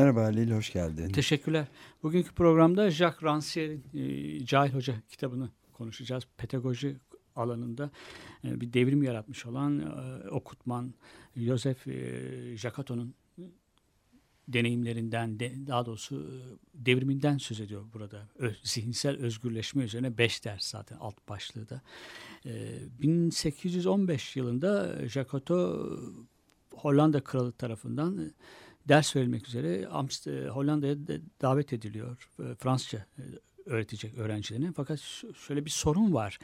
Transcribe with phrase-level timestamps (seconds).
[0.00, 1.08] Merhaba Halil, hoş geldin.
[1.08, 1.66] Teşekkürler.
[2.02, 3.84] Bugünkü programda Jacques Rancière'in
[4.40, 6.24] e, Cahil Hoca kitabını konuşacağız.
[6.36, 6.96] Pedagoji
[7.36, 7.90] alanında
[8.44, 10.94] e, bir devrim yaratmış olan e, okutman
[11.36, 13.14] Joseph e, Jacato'nun
[14.48, 16.36] deneyimlerinden, de, daha doğrusu e,
[16.86, 18.28] devriminden söz ediyor burada.
[18.38, 21.82] Ö, zihinsel özgürleşme üzerine beş ders zaten alt başlığı da.
[22.46, 25.88] E, 1815 yılında Jacato
[26.74, 28.32] Hollanda Kralı tarafından
[28.88, 32.28] ders verilmek üzere Amst e, Hollanda'ya da- davet ediliyor.
[32.40, 33.22] E, Fransızca e,
[33.66, 34.72] öğretecek öğrencilerine.
[34.76, 35.00] Fakat
[35.46, 36.38] şöyle bir sorun var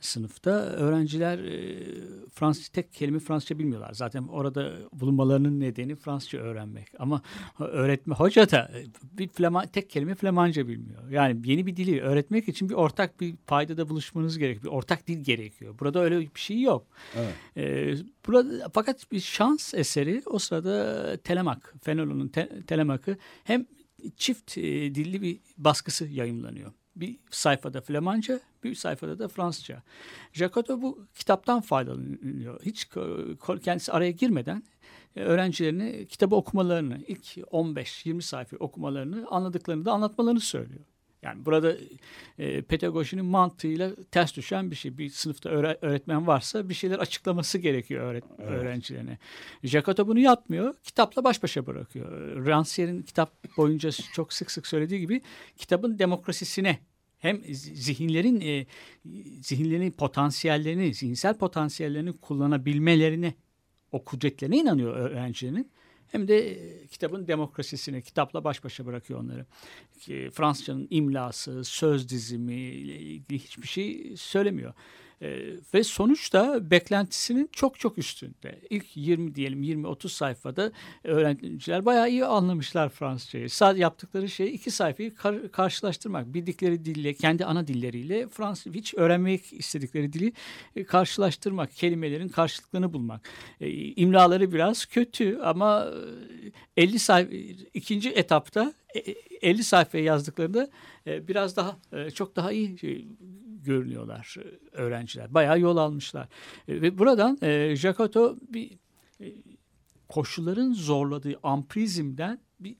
[0.00, 0.50] sınıfta.
[0.50, 1.84] Öğrenciler e,
[2.30, 3.92] Fransız tek kelime Fransızca bilmiyorlar.
[3.92, 6.88] Zaten orada bulunmalarının nedeni Fransızca öğrenmek.
[6.98, 7.22] Ama
[7.58, 8.86] öğretme hoca da e,
[9.18, 11.10] bir Flaman, tek kelime Flamanca bilmiyor.
[11.10, 14.64] Yani yeni bir dili öğretmek için bir ortak bir paydada buluşmanız gerekiyor.
[14.64, 15.74] Bir ortak dil gerekiyor.
[15.80, 16.86] Burada öyle bir şey yok.
[17.16, 17.34] Evet.
[17.56, 17.94] Ee,
[18.26, 23.66] burada fakat bir şans eseri o sırada Telemak, Fenolo'nun te, Telemak'ı hem
[24.16, 26.72] çift e, dilli bir baskısı yayımlanıyor.
[26.96, 29.82] Bir sayfada Flamanca, bir sayfada da Fransızca.
[30.32, 32.62] Jacoto bu kitaptan faydalanıyor.
[32.64, 32.88] Hiç
[33.62, 34.62] kendisi araya girmeden
[35.16, 40.84] e, öğrencilerine kitabı okumalarını, ilk 15-20 sayfa okumalarını, anladıklarını da anlatmalarını söylüyor.
[41.22, 41.76] Yani burada
[42.38, 44.98] e, pedagojinin mantığıyla ters düşen bir şey.
[44.98, 49.18] Bir sınıfta öğre- öğretmen varsa bir şeyler açıklaması gerekiyor öğret- öğrencilerine.
[49.62, 50.74] Jacoto bunu yapmıyor.
[50.82, 52.36] Kitapla baş başa bırakıyor.
[52.46, 55.20] Rancière'in kitap boyunca çok sık sık söylediği gibi
[55.56, 56.78] kitabın demokrasisine
[57.18, 58.66] hem zihinlerin e,
[59.42, 63.34] zihinlerin potansiyellerini, zihinsel potansiyellerini kullanabilmelerine,
[63.92, 65.70] o kudretlerine inanıyor öğrencilerin.
[66.12, 69.46] Hem de e, kitabın demokrasisine, kitapla baş başa bırakıyor onları.
[70.30, 74.74] Fransızcanın imlası, söz dizimi ile ilgili hiçbir şey söylemiyor.
[75.22, 75.40] E,
[75.74, 78.60] ve sonuçta beklentisinin çok çok üstünde.
[78.70, 80.72] İlk 20 diyelim 20-30 sayfada
[81.04, 83.50] öğrenciler bayağı iyi anlamışlar Fransızcayı.
[83.50, 86.34] Sadece yaptıkları şey iki sayfayı kar- karşılaştırmak.
[86.34, 90.32] Bildikleri dille, kendi ana dilleriyle Fransız hiç öğrenmek istedikleri dili
[90.76, 91.72] e, karşılaştırmak.
[91.72, 93.28] Kelimelerin karşılıklarını bulmak.
[93.60, 93.68] E,
[94.52, 95.86] biraz kötü ama
[96.76, 97.32] e, 50 sayfa
[97.74, 98.81] ikinci etapta e, e,
[99.42, 100.70] 50 sayfaya yazdıklarında
[101.06, 103.04] e, biraz daha e, çok daha iyi e,
[103.64, 105.34] görünüyorlar e, öğrenciler.
[105.34, 106.28] Bayağı yol almışlar.
[106.68, 108.78] E, Ve buradan e, Jacoto bir
[109.20, 109.26] e,
[110.08, 112.76] koşulların zorladığı amprizmden bir,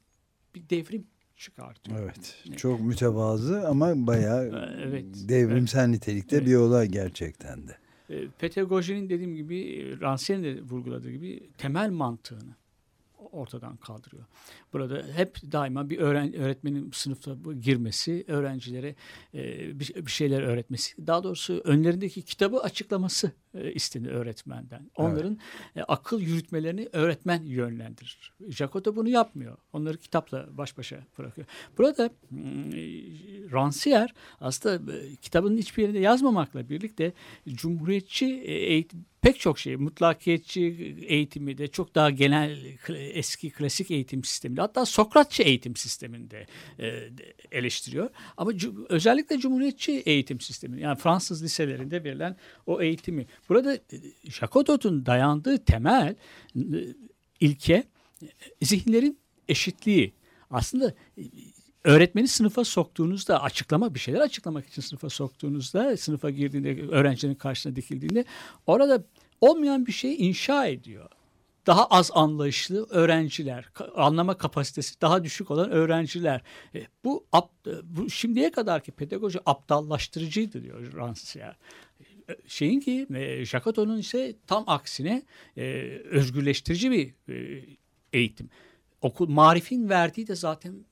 [0.55, 1.07] bir devrim
[1.37, 1.99] çıkartıyor.
[2.03, 6.47] Evet, çok mütevazı ama bayağı evet, devrimsel nitelikte Evet.
[6.47, 7.77] bir olay gerçekten de.
[8.11, 12.55] E, Pedagojinin dediğim gibi, e, Rancière'nin de vurguladığı gibi temel mantığını
[13.33, 14.25] ortadan kaldırıyor.
[14.73, 18.95] Burada hep daima bir öğren öğretmenin sınıfta girmesi, öğrencilere
[19.35, 19.41] e,
[19.81, 24.91] bir, bir şeyler öğretmesi, daha doğrusu önlerindeki kitabı açıklaması e, istenir öğretmenden.
[24.97, 25.39] Onların
[25.77, 28.33] e, akıl yürütmelerini öğretmen yönlendirir.
[28.49, 29.57] Jacoto bunu yapmıyor.
[29.73, 31.47] Onları kitapla baş başa bırakıyor.
[31.79, 32.71] Burada mm,
[33.53, 34.09] Rancière
[34.41, 37.13] aslında e, kitabın hiçbir yerinde yazmamakla birlikte
[37.49, 40.61] cumhuriyetçi e, eğitim pek çok şey mutlakiyetçi
[41.07, 42.59] eğitimi de çok daha genel
[43.15, 46.47] eski klasik eğitim sisteminde hatta Sokratçı eğitim sisteminde
[46.79, 47.09] e,
[47.53, 48.11] eleştiriyor.
[48.37, 48.53] Ama
[48.89, 52.37] özellikle cumhuriyetçi eğitim sistemi yani Fransız liselerinde verilen
[52.67, 53.27] o eğitimi.
[53.49, 53.81] Burada e,
[54.25, 54.67] Jacques
[55.07, 56.15] dayandığı temel
[57.41, 57.85] ilke
[58.63, 60.13] zihinlerin eşitliği.
[60.51, 60.95] Aslında
[61.85, 68.25] öğretmeni sınıfa soktuğunuzda açıklama bir şeyler açıklamak için sınıfa soktuğunuzda sınıfa girdiğinde öğrencinin karşısına dikildiğinde
[68.67, 69.05] orada
[69.41, 71.11] olmayan bir şey inşa ediyor.
[71.67, 76.43] Daha az anlayışlı öğrenciler, anlama kapasitesi daha düşük olan öğrenciler.
[76.75, 81.55] E, bu, ap- e, bu şimdiye kadarki pedagoji aptallaştırıcıydı diyor Rancière.
[82.47, 85.23] Şeyin ki e, ise tam aksine
[85.57, 85.63] e,
[86.11, 87.65] özgürleştirici bir e,
[88.13, 88.51] eğitim.
[89.01, 90.85] Okul marifin verdiği de zaten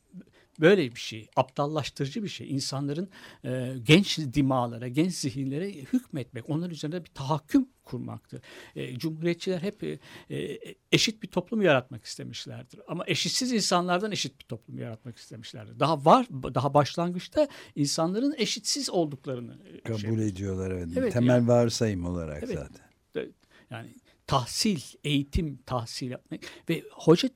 [0.60, 2.50] böyle bir şey, aptallaştırıcı bir şey.
[2.54, 3.08] İnsanların
[3.44, 8.40] e, genç dimalara, genç zihinlere hükmetmek, onlar üzerinde bir tahakküm kurmaktır.
[8.76, 9.98] E, cumhuriyetçiler hep e,
[10.30, 10.58] e,
[10.92, 12.80] eşit bir toplum yaratmak istemişlerdir.
[12.88, 15.80] Ama eşitsiz insanlardan eşit bir toplum yaratmak istemişlerdir.
[15.80, 20.88] Daha var, daha başlangıçta insanların eşitsiz olduklarını e, Kabul şey- ediyorlar evet.
[20.96, 22.54] Evet, Temel yani- varsayım olarak Evet.
[22.58, 22.86] zaten.
[23.14, 23.30] de-
[23.70, 23.88] yani
[24.26, 27.28] tahsil, eğitim tahsil yapmak ve hoca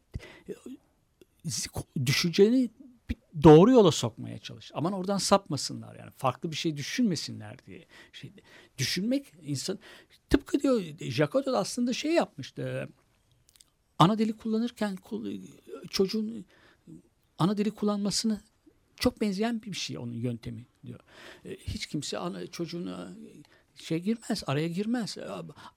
[1.47, 1.69] z-
[2.06, 2.71] düşünceni bir
[3.43, 4.71] doğru yola sokmaya çalış.
[4.75, 6.11] Aman oradan sapmasınlar yani.
[6.11, 7.85] Farklı bir şey düşünmesinler diye.
[8.13, 8.33] Şey,
[8.79, 9.79] düşünmek insan
[10.31, 12.89] tıpkı diyor Jacoto da aslında şey yapmıştı.
[13.99, 15.41] Ana dili kullanırken kul-
[15.91, 16.45] çocuğun
[17.39, 18.41] ana dili kullanmasını
[18.97, 21.01] çok benzeyen bir şey onun yöntemi diyor.
[21.45, 23.17] Hiç kimse ana, çocuğuna
[23.85, 25.19] şey girmez, araya girmez.
[25.19, 25.25] E,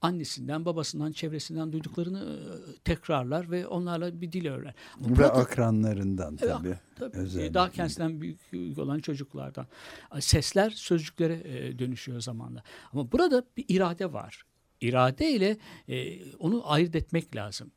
[0.02, 4.74] Annesinden, babasından, çevresinden duyduklarını e, tekrarlar ve onlarla bir dil öğrenir.
[4.96, 6.78] Ama Ve burada- akranlarından Evet, tabii.
[6.98, 7.16] Tabii.
[7.16, 7.54] Özellikle.
[7.54, 9.66] Daha kendisinden büyük olan çocuklardan.
[10.20, 12.62] Sesler sözcüklere e, dönüşüyor zamanla.
[12.92, 14.42] Ama burada bir irade var.
[14.80, 15.56] İrade ile
[15.88, 17.70] e, onu ayırt etmek lazım.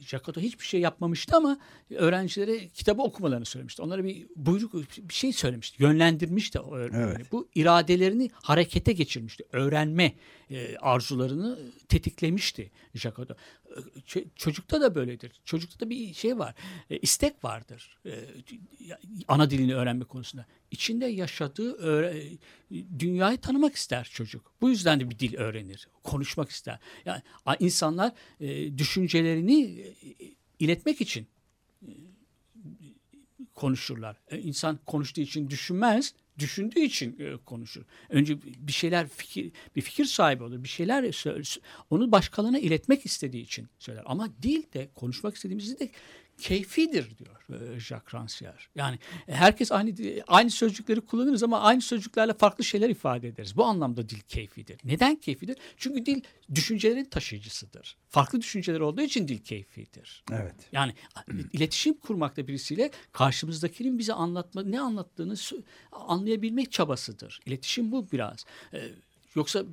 [0.00, 1.58] Jacoto hiçbir şey yapmamıştı ama
[1.90, 3.82] öğrencilere kitabı okumalarını söylemişti.
[3.82, 4.74] Onlara bir buyruk
[5.08, 5.82] bir şey söylemişti.
[5.82, 6.58] Yönlendirmişti.
[6.92, 7.32] Evet.
[7.32, 9.44] Bu iradelerini harekete geçirmişti.
[9.52, 10.12] Öğrenme
[10.50, 11.58] e, arzularını
[11.88, 13.34] tetiklemişti Jacoto.
[14.06, 15.32] Ç- çocukta da böyledir.
[15.44, 16.54] Çocukta da bir şey var.
[16.90, 17.98] E, istek vardır.
[18.06, 18.12] E,
[19.28, 20.46] ana dilini öğrenme konusunda.
[20.70, 22.38] İçinde yaşadığı öğre-
[22.98, 24.52] dünyayı tanımak ister çocuk.
[24.60, 25.88] Bu yüzden de bir dil öğrenir.
[26.04, 26.78] Konuşmak ister.
[27.04, 27.22] Yani
[27.60, 29.89] insanlar e, düşüncelerini e,
[30.58, 31.26] iletmek için
[31.82, 31.90] e,
[33.54, 34.16] konuşurlar.
[34.28, 37.82] E, İnsan konuştuğu için düşünmez, düşündüğü için e, konuşur.
[38.08, 40.64] Önce bir şeyler fikir bir fikir sahibi olur.
[40.64, 41.24] Bir şeyler
[41.90, 44.02] onu başkalarına iletmek istediği için söyler.
[44.06, 45.90] Ama dil de konuşmak istediğimizde de
[46.40, 48.60] keyfidir diyor e, Jacques Rancière.
[48.74, 48.98] Yani
[49.28, 49.94] e, herkes aynı
[50.26, 53.56] aynı sözcükleri kullanırız ama aynı sözcüklerle farklı şeyler ifade ederiz.
[53.56, 54.80] Bu anlamda dil keyfidir.
[54.84, 55.56] Neden keyfidir?
[55.76, 56.22] Çünkü dil
[56.54, 57.96] düşüncelerin taşıyıcısıdır.
[58.08, 60.24] Farklı düşünceler olduğu için dil keyfidir.
[60.32, 60.54] Evet.
[60.72, 60.94] Yani
[61.52, 65.34] iletişim kurmakta birisiyle karşımızdakinin bize anlatma ne anlattığını
[65.92, 67.40] anlayabilmek çabasıdır.
[67.46, 68.44] İletişim bu biraz.
[68.74, 68.88] Ee,
[69.34, 69.64] yoksa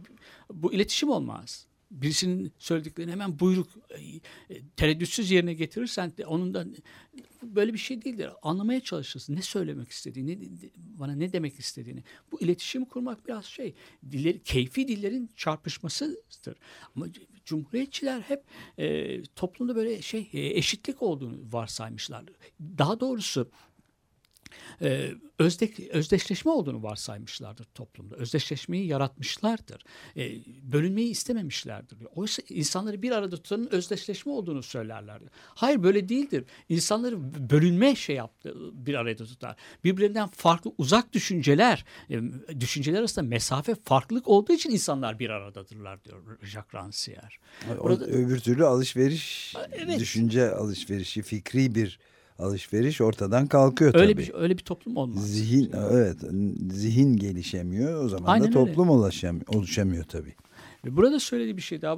[0.53, 1.67] bu iletişim olmaz.
[1.91, 6.65] Birisinin söylediklerini hemen buyruk e, e, tereddütsüz yerine getirirsen de onun da
[7.43, 8.29] böyle bir şey değildir.
[8.41, 9.35] Anlamaya çalışırsın.
[9.35, 12.03] Ne söylemek istediğini, bana ne demek istediğini.
[12.31, 13.73] Bu iletişim kurmak biraz şey,
[14.11, 16.57] dilleri, keyfi dillerin çarpışmasıdır.
[16.95, 17.07] Ama
[17.45, 18.43] cumhuriyetçiler hep
[18.77, 22.23] e, toplumda böyle şey e, eşitlik olduğunu varsaymışlar.
[22.77, 23.51] Daha doğrusu
[24.81, 28.15] e, özde, özdeşleşme olduğunu varsaymışlardır toplumda.
[28.15, 29.83] Özdeşleşmeyi yaratmışlardır.
[30.17, 30.31] E,
[30.71, 31.97] bölünmeyi istememişlerdir.
[32.15, 35.25] Oysa insanları bir arada tutanın özdeşleşme olduğunu söylerlerdi.
[35.35, 36.45] Hayır böyle değildir.
[36.69, 39.55] İnsanları bölünme şey yaptı, bir arada tutar.
[39.83, 42.21] Birbirinden farklı uzak düşünceler, e,
[42.59, 47.31] düşünceler arasında mesafe farklılık olduğu için insanlar bir aradadırlar diyor Jacques Rancière.
[47.83, 49.99] Burada- öbür türlü alışveriş, Evet.
[49.99, 51.99] düşünce alışverişi, fikri bir
[52.39, 54.21] alışveriş ortadan kalkıyor Öyle tabii.
[54.23, 55.31] bir öyle bir toplum olmaz.
[55.33, 56.17] Zihin evet
[56.71, 60.35] zihin gelişemiyor o zaman Aynen da toplum oluşamıyor, oluşamıyor tabii.
[60.85, 61.95] Ve Burada söylediği bir şey daha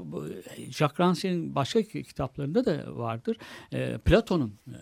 [0.69, 3.37] Jacques Rancière'in başka ki- kitaplarında da vardır.
[3.73, 4.77] E, Platon'un e,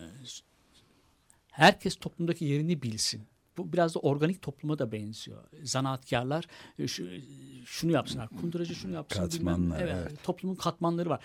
[1.51, 3.21] herkes toplumdaki yerini bilsin.
[3.57, 5.43] Bu biraz da organik topluma da benziyor.
[5.63, 6.45] Zanaatkarlar
[6.79, 7.07] e, şu,
[7.65, 9.23] şunu yapsınlar, kunduracı şunu yapsın.
[9.23, 10.23] bilmem- Katmanlar, evet.
[10.23, 11.23] Toplumun katmanları var.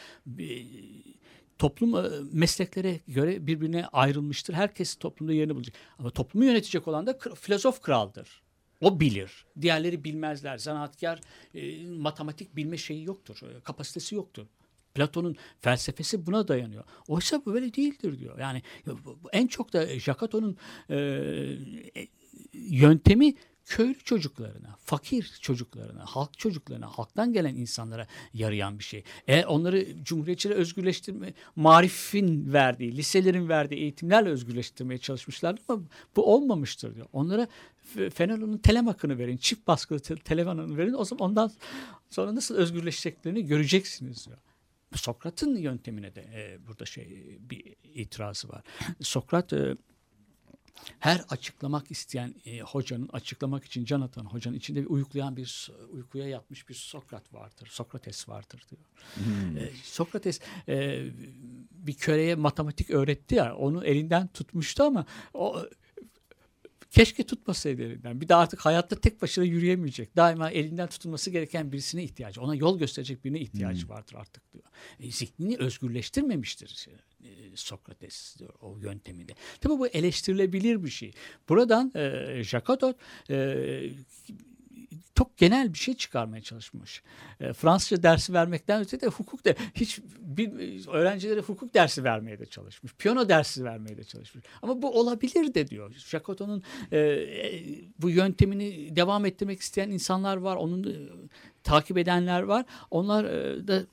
[1.58, 4.54] Toplum e, mesleklere göre birbirine ayrılmıştır.
[4.54, 5.74] Herkes toplumda yerini bulacak.
[5.98, 8.42] Ama toplumu yönetecek olan da filozof kraldır.
[8.80, 9.46] O bilir.
[9.60, 10.58] Diğerleri bilmezler.
[10.58, 11.20] Zanaatkar
[11.54, 13.40] e, matematik bilme şeyi yoktur.
[13.42, 14.46] e, kapasitesi yoktur.
[14.94, 16.84] Platon'un felsefesi buna dayanıyor.
[17.08, 18.38] Oysa bu böyle değildir diyor.
[18.38, 18.62] Yani
[19.32, 20.56] en çok da Jacoto'nun
[20.90, 22.08] e, e,
[22.52, 23.34] yöntemi
[23.66, 29.04] köylü çocuklarına, fakir çocuklarına, halk çocuklarına, halktan gelen insanlara yarayan bir şey.
[29.26, 35.82] Eğer onları cumhuriyetçiler özgürleştirme, marifin verdiği, liselerin verdiği eğitimlerle özgürleştirmeye çalışmışlardı ama
[36.16, 37.06] bu olmamıştır diyor.
[37.12, 37.48] Onlara
[38.14, 40.92] Fenelon'un telem hakkını verin, çift baskılı te- telem hakkını verin.
[40.92, 41.52] O zaman ondan
[42.10, 44.38] sonra nasıl özgürleşeceklerini göreceksiniz diyor.
[44.94, 48.62] Sokrat'ın yöntemine de e, burada şey bir itirazı var.
[49.00, 49.76] Sokrat e,
[50.98, 56.28] her açıklamak isteyen e, hocanın açıklamak için can atan hocanın içinde bir uyuklayan bir uykuya
[56.28, 57.68] yatmış bir Sokrat vardır.
[57.70, 58.82] Sokrates vardır diyor.
[59.58, 61.04] E, Sokrates e,
[61.70, 65.66] bir köleye matematik öğretti ya onu elinden tutmuştu ama o
[66.92, 68.20] keşke tutmasaydı elinden.
[68.20, 70.16] Bir de artık hayatta tek başına yürüyemeyecek.
[70.16, 72.42] Daima elinden tutulması gereken birisine ihtiyacı.
[72.42, 74.64] Ona yol gösterecek birine ihtiyacı vardır artık diyor.
[75.00, 76.88] E, zihnini özgürleştirmemiştir
[77.24, 79.32] e, Sokrates diyor o yönteminde.
[79.60, 81.12] Tabii bu eleştirilebilir bir şey.
[81.48, 82.96] Buradan e, Jacotot
[83.30, 83.90] e,
[85.14, 87.02] çok genel bir şey çıkarmaya çalışmış.
[87.40, 90.52] E, Fransızca dersi vermekten öte de hukuk da hiç bir,
[90.88, 92.94] öğrencilere hukuk dersi vermeye de çalışmış.
[92.98, 94.44] Piyano dersi vermeye de çalışmış.
[94.62, 95.92] Ama bu olabilir de diyor.
[95.92, 96.62] Jacoto'nun
[96.92, 97.64] e, e,
[97.98, 100.56] bu yöntemini devam ettirmek isteyen insanlar var.
[100.56, 100.96] Onun e,
[101.62, 102.64] takip edenler var.
[102.90, 103.86] Onlar e, da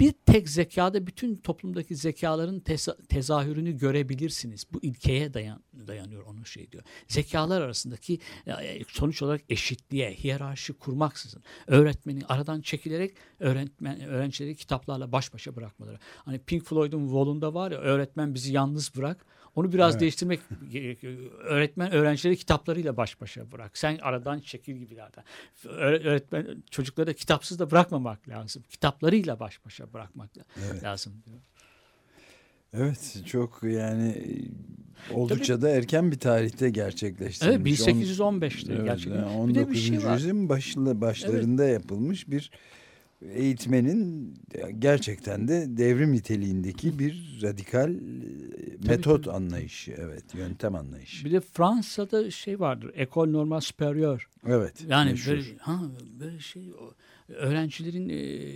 [0.00, 4.64] bir tek zekada bütün toplumdaki zekaların teza- tezahürünü görebilirsiniz.
[4.72, 6.84] Bu ilkeye dayan, dayanıyor onun şey diyor.
[7.08, 15.34] Zekalar arasındaki e, sonuç olarak eşitliğe, hiyerarşi kurmaksızın öğretmeni aradan çekilerek öğretmen öğrencileri kitaplarla baş
[15.34, 15.98] başa bırakmaları.
[16.24, 19.26] Hani Pink Floyd'un Wall'unda var ya öğretmen bizi yalnız bırak.
[19.56, 20.00] Onu biraz Evet.
[20.00, 20.40] değiştirmek.
[21.44, 23.78] Öğretmen öğrencileri kitaplarıyla baş başa bırak.
[23.78, 25.24] Sen aradan çekil gibilerden.
[25.64, 28.62] Öğre- Öğretmen çocukları da kitapsız da bırakmamak lazım.
[28.70, 30.30] Kitaplarıyla baş başa bırakmak
[30.70, 30.82] Evet.
[30.84, 31.38] lazım diyor.
[32.72, 37.80] Evet çok yani e, oldukça da erken bir tarihte gerçekleştirilmiş.
[37.80, 39.18] Evet 1815'te Evet, gerçekten.
[39.18, 39.72] yani bir de 19.
[39.74, 40.48] bir şey yüzyılın
[41.00, 42.50] başlarında yapılmış bir
[43.34, 44.34] eğitmenin
[44.78, 47.98] gerçekten de devrim niteliğindeki bir radikal e,
[48.88, 49.34] metot tabii.
[49.34, 49.94] anlayışı.
[49.98, 51.24] Evet, yöntem anlayışı.
[51.24, 52.94] Bir de Fransa'da şey vardır.
[52.94, 54.20] École Normale Supérieure.
[54.46, 54.84] Evet.
[54.88, 55.32] Yani meşhur.
[55.32, 55.80] böyle, ha,
[56.20, 56.62] böyle şey
[57.28, 58.46] öğrencilerin e,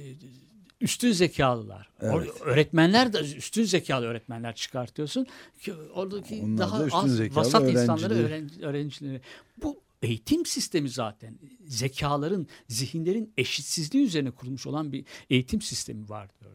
[0.81, 1.89] üstün zekalılar.
[2.01, 2.29] Evet.
[2.41, 5.27] Öğretmenler de üstün zekalı öğretmenler çıkartıyorsun.
[5.61, 8.27] Ki oradaki Onlar daha da az vasat insanları öğrencileri.
[8.27, 9.21] öğrenci, öğrencileri.
[9.63, 16.53] Bu eğitim sistemi zaten zekaların, zihinlerin eşitsizliği üzerine kurulmuş olan bir eğitim sistemi var diyor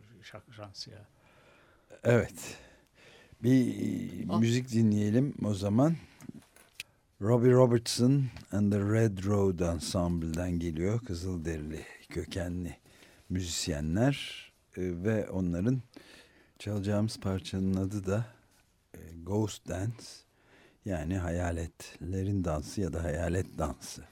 [0.55, 1.07] Şansiya.
[2.03, 2.57] Evet.
[3.45, 4.39] Bir Ah.
[4.39, 5.95] müzik dinleyelim o zaman.
[7.21, 10.99] Robbie Robertson and the Red Road Ensemble'den geliyor.
[10.99, 12.77] Kızılderili kökenli
[13.29, 14.45] müzisyenler
[14.77, 15.81] e, ve onların
[16.59, 18.25] çalacağımız parçanın adı da
[18.93, 20.03] e, Ghost Dance
[20.85, 24.03] yani hayaletlerin dansı ya da hayalet dansı.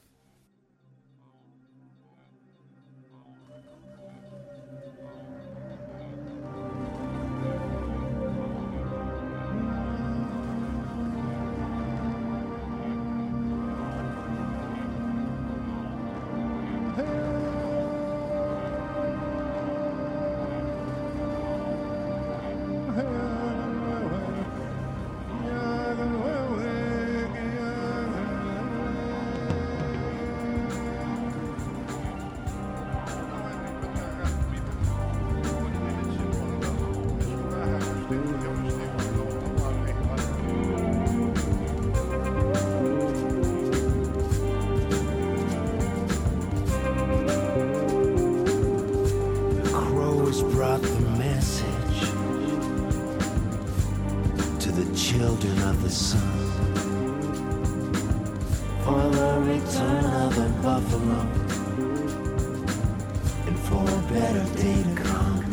[63.48, 65.44] And for a better day to come.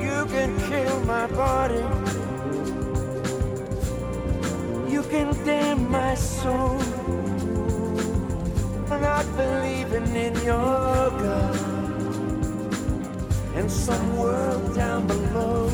[0.00, 1.84] You can kill my body.
[4.92, 6.78] You can damn my soul
[8.86, 11.56] for not believing in your God
[13.54, 15.70] and some world down below.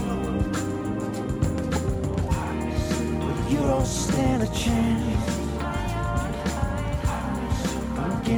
[3.20, 5.17] But you don't stand a chance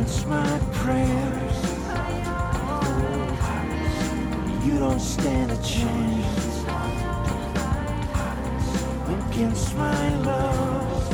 [0.00, 1.56] against my prayers.
[4.64, 6.64] You don't stand a chance
[9.08, 11.12] against my love.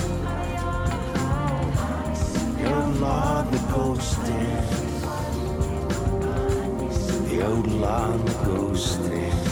[2.60, 5.00] Your law, the ghost dance.
[7.28, 9.48] The old law, the ghost dance.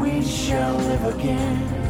[0.00, 1.83] We shall live again.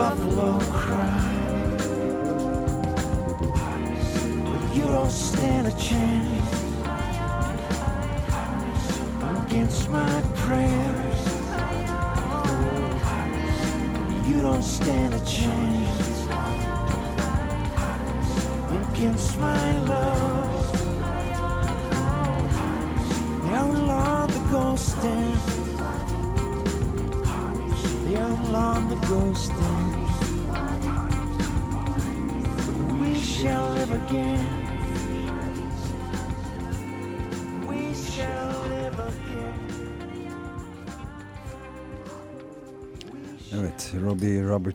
[0.00, 1.20] Buffalo cry.
[4.50, 6.19] But you don't stand a chance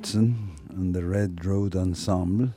[0.05, 0.35] Robertson
[0.77, 2.47] and the Red Road Ensemble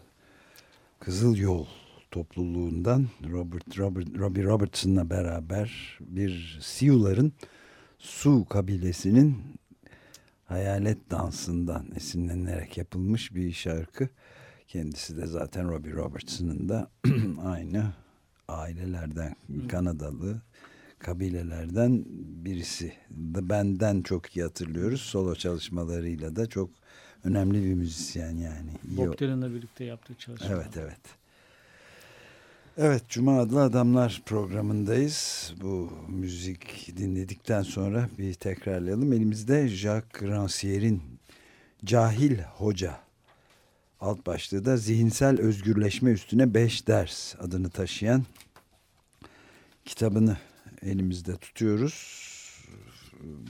[1.01, 1.67] Kızıl Yol
[2.11, 7.33] topluluğundan Robert, Robert Robbie Robertson'la beraber bir Sioux'ların
[7.99, 9.37] Su kabilesinin
[10.45, 14.09] hayalet dansından esinlenerek yapılmış bir şarkı.
[14.67, 16.91] Kendisi de zaten Robbie Robertson'ın da
[17.45, 17.93] aynı
[18.49, 19.37] ailelerden
[19.69, 20.43] Kanadalı
[20.99, 22.05] kabilelerden
[22.45, 22.93] birisi.
[23.11, 25.01] Da benden çok iyi hatırlıyoruz.
[25.01, 26.71] Solo çalışmalarıyla da çok
[27.31, 28.71] önemli bir müzisyen yani.
[28.85, 30.49] Bob Dylan'la birlikte yaptığı çalışma.
[30.51, 31.01] Evet evet.
[32.79, 35.53] Evet Cuma Adlı Adamlar programındayız.
[35.63, 39.13] Bu müzik dinledikten sonra bir tekrarlayalım.
[39.13, 41.03] Elimizde Jacques Rancière'in
[41.85, 42.99] Cahil Hoca
[44.01, 48.25] alt başlığı da zihinsel özgürleşme üstüne 5 ders adını taşıyan
[49.85, 50.37] kitabını
[50.83, 52.18] elimizde tutuyoruz.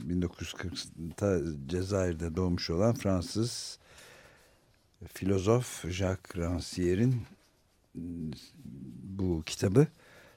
[0.07, 3.79] 1940'ta Cezayir'de doğmuş olan Fransız
[5.07, 7.15] filozof Jacques Rancière'in
[9.03, 9.87] bu kitabı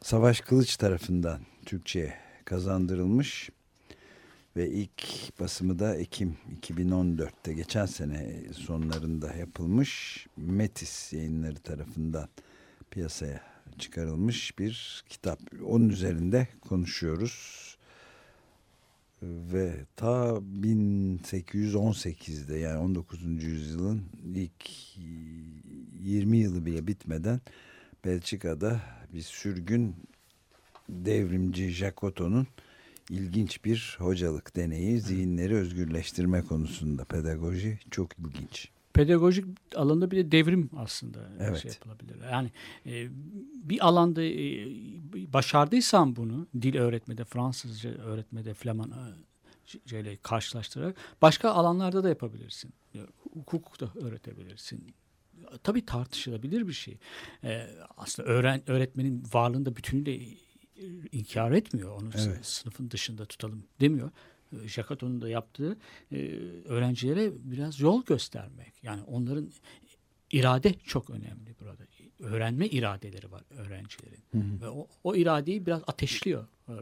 [0.03, 3.51] Savaş Kılıç tarafından Türkçe'ye kazandırılmış
[4.57, 5.03] ve ilk
[5.41, 12.29] basımı da Ekim 2014'te geçen sene sonlarında yapılmış Metis yayınları tarafından
[12.91, 13.41] piyasaya
[13.79, 15.41] çıkarılmış bir kitap.
[15.67, 17.72] Onun üzerinde konuşuyoruz
[19.23, 23.45] ve ta 1818'de yani 19.
[23.45, 24.03] yüzyılın
[24.35, 24.99] ilk
[26.01, 27.41] 20 yılı bile bitmeden
[28.05, 28.81] Belçika'da
[29.13, 29.97] bir sürgün
[30.89, 32.47] devrimci Jacoto'nun
[33.11, 38.71] ilginç bir hocalık deneyi zihinleri özgürleştirme konusunda pedagoji çok ilginç.
[38.95, 39.45] Pedagojik
[39.77, 41.59] alanda bir de devrim aslında Evet.
[41.63, 42.17] şey yapılabilir.
[42.33, 42.51] Yani
[42.87, 43.09] e,
[43.69, 44.33] bir alanda e,
[45.33, 49.05] başardıysan bunu dil öğretmede, Fransızca öğretmede, Flaman e,
[49.89, 52.73] şeyle karşılaştırarak başka alanlarda da yapabilirsin.
[52.95, 52.99] E,
[53.33, 54.95] Hukuk da öğretebilirsin.
[55.63, 56.99] Tabii tartışılabilir bir şey.
[57.45, 60.31] E, aslında öğren öğretmenin varlığını da bütünüyle e,
[61.13, 62.03] inkar etmiyor.
[62.03, 62.47] Onu Evet.
[62.47, 64.11] sınıfın dışında tutalım demiyor.
[64.65, 65.77] E, Jacquot'un da yaptığı
[66.13, 66.17] e,
[66.65, 68.73] öğrencilere biraz yol göstermek.
[68.83, 69.51] Yani onların
[70.31, 71.83] irade çok önemli burada.
[72.19, 74.23] Öğrenme iradeleri var öğrencilerin.
[74.61, 76.75] Ve o, o iradeyi biraz ateşliyor e,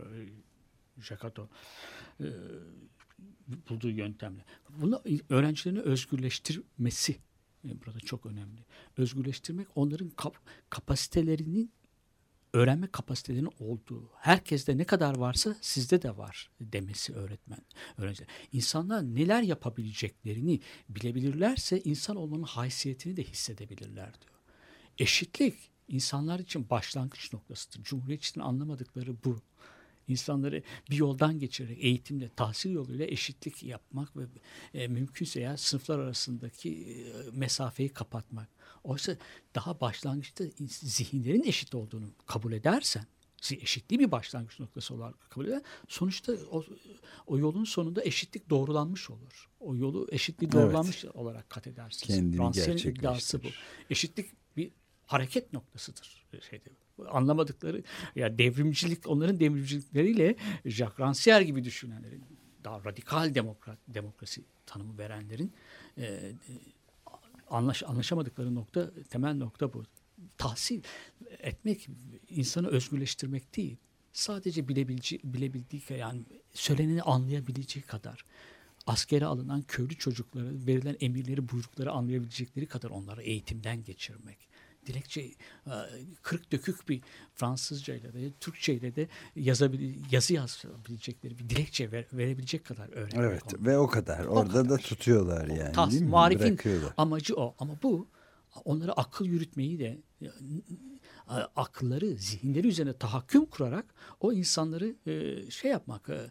[1.00, 2.26] Jacquot e,
[3.68, 4.44] bulduğu yöntemle.
[4.68, 7.16] Bunu öğrencilerini özgürleştirmesi
[7.64, 8.60] e, burada çok önemli.
[8.96, 11.70] Özgürleştirmek onların kap- kapasitelerinin
[12.52, 17.60] öğrenme kapasitelerinin olduğu, herkeste ne kadar varsa sizde de var demesi öğretmen,
[17.98, 18.28] öğrenciler.
[18.52, 24.34] İnsanlar neler yapabileceklerini bilebilirlerse insan olmanın haysiyetini de hissedebilirler diyor.
[24.98, 25.54] Eşitlik
[25.88, 27.82] insanlar için başlangıç noktasıdır.
[27.82, 29.40] Cumhuriyet için anlamadıkları bu.
[30.08, 34.22] İnsanları bir yoldan geçirerek eğitimle, tahsil yoluyla eşitlik yapmak ve
[34.74, 38.48] e, mümkünse ya sınıflar arasındaki e, mesafeyi kapatmak.
[38.84, 39.16] Oysa
[39.54, 43.04] daha başlangıçta zihinlerin eşit olduğunu kabul edersen,
[43.50, 45.62] eşitliği bir başlangıç noktası olarak kabul eder.
[45.88, 46.64] Sonuçta o,
[47.26, 49.48] o yolun sonunda eşitlik doğrulanmış olur.
[49.60, 50.64] O yolu eşitliği Evet.
[50.64, 52.16] doğrulanmış olarak kat edersiniz.
[52.16, 52.72] Kendini iddiası bu.
[52.72, 53.54] gerçekleştirir.
[53.90, 54.70] Eşitlik bir
[55.06, 56.26] hareket noktasıdır.
[56.50, 56.70] Şeyde.
[57.08, 57.82] Anlamadıkları
[58.16, 62.24] ya devrimcilik onların devrimcilikleriyle Jacques Rancière gibi düşünenlerin
[62.64, 65.52] daha radikal demokrat demokrasi tanımı verenlerin
[65.98, 66.32] e,
[67.50, 69.84] anlaş, anlaşamadıkları nokta temel nokta bu.
[70.38, 70.82] Tahsil
[71.38, 71.88] etmek
[72.28, 73.76] insanı özgürleştirmek değil.
[74.12, 78.24] Sadece bilebileceği, bilebildiği yani söyleneni anlayabileceği kadar
[78.86, 84.49] askere alınan köylü çocukları verilen emirleri buyrukları anlayabilecekleri kadar onları eğitimden geçirmek.
[84.86, 85.34] Dilekçe e,
[86.22, 87.02] kırık dökük bir
[87.34, 93.14] Fransızca ile de Türkçe ile de yazabil, yazı yazabilecekleri bir dilekçe ver- verebilecek kadar öğrenmek.
[93.14, 93.64] Evet onları.
[93.66, 94.24] ve o kadar.
[94.24, 94.78] Orada da kadar.
[94.78, 96.08] tutuyorlar yani Tas, değil mi?
[96.08, 96.92] marifin Bırakıyorlar.
[96.96, 97.54] amacı o.
[97.58, 98.08] Ama bu
[98.64, 100.30] onlara akıl yürütmeyi de n-
[101.56, 106.30] akılları, zihinleri üzerine tahakküm kurarak o insanları e, şey yapmak, e,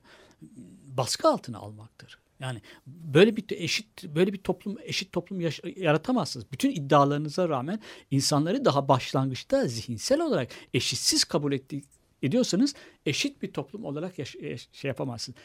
[0.88, 2.20] baskı altına almaktır.
[2.40, 6.52] Yani böyle bir eşit böyle bir toplum eşit toplum yaş- yaratamazsınız.
[6.52, 7.80] Bütün iddialarınıza rağmen
[8.12, 11.84] insanları daha başlangıçta zihinsel olarak eşitsiz kabul ettiği
[12.24, 12.76] ediyorsanız
[13.06, 14.36] eşit bir toplum olarak yaş-
[14.72, 15.38] şey yapamazsınız.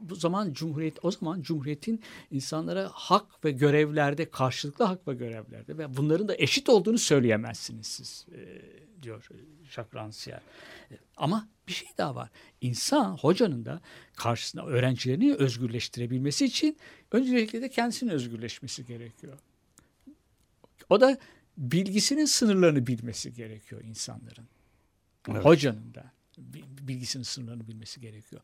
[0.00, 5.96] Bu zaman cumhuriyet o zaman cumhuriyetin insanlara hak ve görevlerde karşılıklı hak ve görevlerde ve
[5.96, 8.62] bunların da eşit olduğunu söyleyemezsiniz siz e,
[9.02, 9.28] diyor
[9.64, 10.40] Jacques Rancière.
[10.90, 12.30] E, Ama bir şey daha var.
[12.60, 13.80] İnsan hocanın da
[14.16, 16.76] karşısında öğrencilerini özgürleştirebilmesi için
[17.12, 19.38] öncelikle de kendisinin özgürleşmesi gerekiyor.
[20.90, 21.18] O da
[21.56, 24.48] bilgisinin sınırlarını bilmesi gerekiyor insanların.
[25.30, 25.44] Evet.
[25.44, 28.42] Hocanın da bi- bilgisinin sınırlarını bilmesi gerekiyor.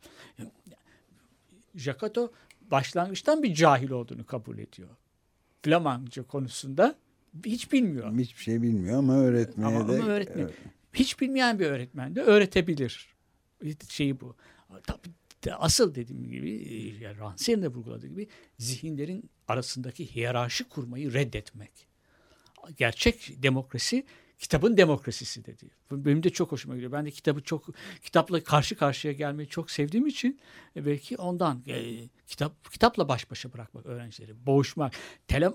[1.74, 4.88] Jacato başlangıçtan bir cahil olduğunu kabul ediyor.
[5.62, 6.94] Flamanca konusunda
[7.44, 8.18] hiç bilmiyor.
[8.18, 10.50] Hiçbir şey bilmiyor ama öğretmeye Ama, de ama öğretmen,
[10.92, 13.14] hiç bilmeyen bir öğretmen de öğretebilir.
[13.88, 14.36] Şeyi bu.
[14.82, 15.10] Tabii
[15.44, 21.86] de asıl dediğim gibi e, yani Rancière'in de vurguladığı gibi zihinlerin arasındaki hiyerarşi kurmayı reddetmek.
[22.76, 24.04] Gerçek demokrasi
[24.38, 25.70] kitabın demokrasisi dedi.
[25.90, 26.92] Benim de çok hoşuma gidiyor.
[26.92, 27.64] Ben de kitabı çok
[28.02, 30.40] kitapla karşı karşıya gelmeyi çok sevdiğim için
[30.76, 34.94] e, belki ondan e, kitap kitapla baş başa bırakmak öğrencileri, boğuşmak.
[35.28, 35.50] Tele,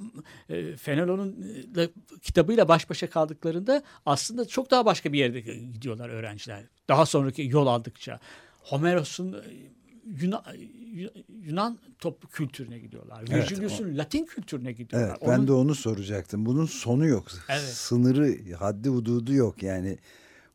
[0.49, 1.45] e, Fenelon'un
[1.77, 1.89] e,
[2.21, 6.63] kitabıyla baş başa kaldıklarında aslında çok daha başka bir yerde gidiyorlar öğrenciler.
[6.87, 8.19] Daha sonraki yol aldıkça
[8.59, 9.39] Homeros'un e,
[10.21, 10.43] Yunan,
[11.43, 13.25] Yunan top kültürüne gidiyorlar.
[13.31, 15.09] Evet, Virgilius'un Latin kültürüne gidiyorlar.
[15.09, 16.45] Evet ben Onun- de onu soracaktım.
[16.45, 17.27] Bunun sonu yok.
[17.49, 17.61] Evet.
[17.61, 19.63] Sınırı, haddi hududu yok.
[19.63, 19.97] Yani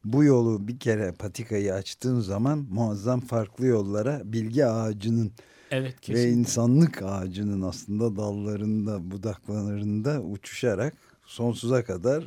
[0.04, 5.32] bu yolu bir kere patikayı açtığın zaman muazzam farklı yollara bilgi ağacının
[5.70, 10.94] evet ve insanlık ağacının aslında dallarında, budaklarında uçuşarak
[11.26, 12.24] sonsuza kadar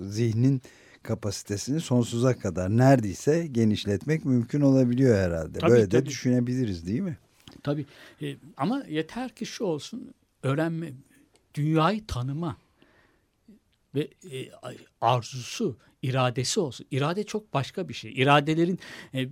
[0.00, 0.62] zihnin
[1.02, 5.58] kapasitesini sonsuza kadar neredeyse genişletmek mümkün olabiliyor herhalde.
[5.58, 6.06] Tabii, Böyle de tabii.
[6.06, 7.18] düşünebiliriz değil mi?
[7.62, 7.86] Tabii.
[8.22, 10.92] E, ama yeter ki şu olsun öğrenme,
[11.54, 12.56] dünyayı tanıma
[13.94, 14.50] ve e,
[15.00, 16.86] arzusu, iradesi olsun.
[16.90, 18.12] İrade çok başka bir şey.
[18.12, 18.78] İradelerin
[19.14, 19.28] e,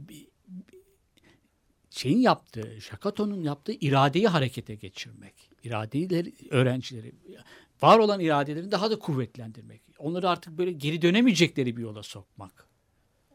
[1.91, 5.35] şeyin yaptığı, Şakato'nun yaptığı iradeyi harekete geçirmek.
[5.65, 7.13] İradeleri öğrencileri
[7.83, 9.83] var olan iradelerini daha da kuvvetlendirmek.
[9.99, 12.67] Onları artık böyle geri dönemeyecekleri bir yola sokmak.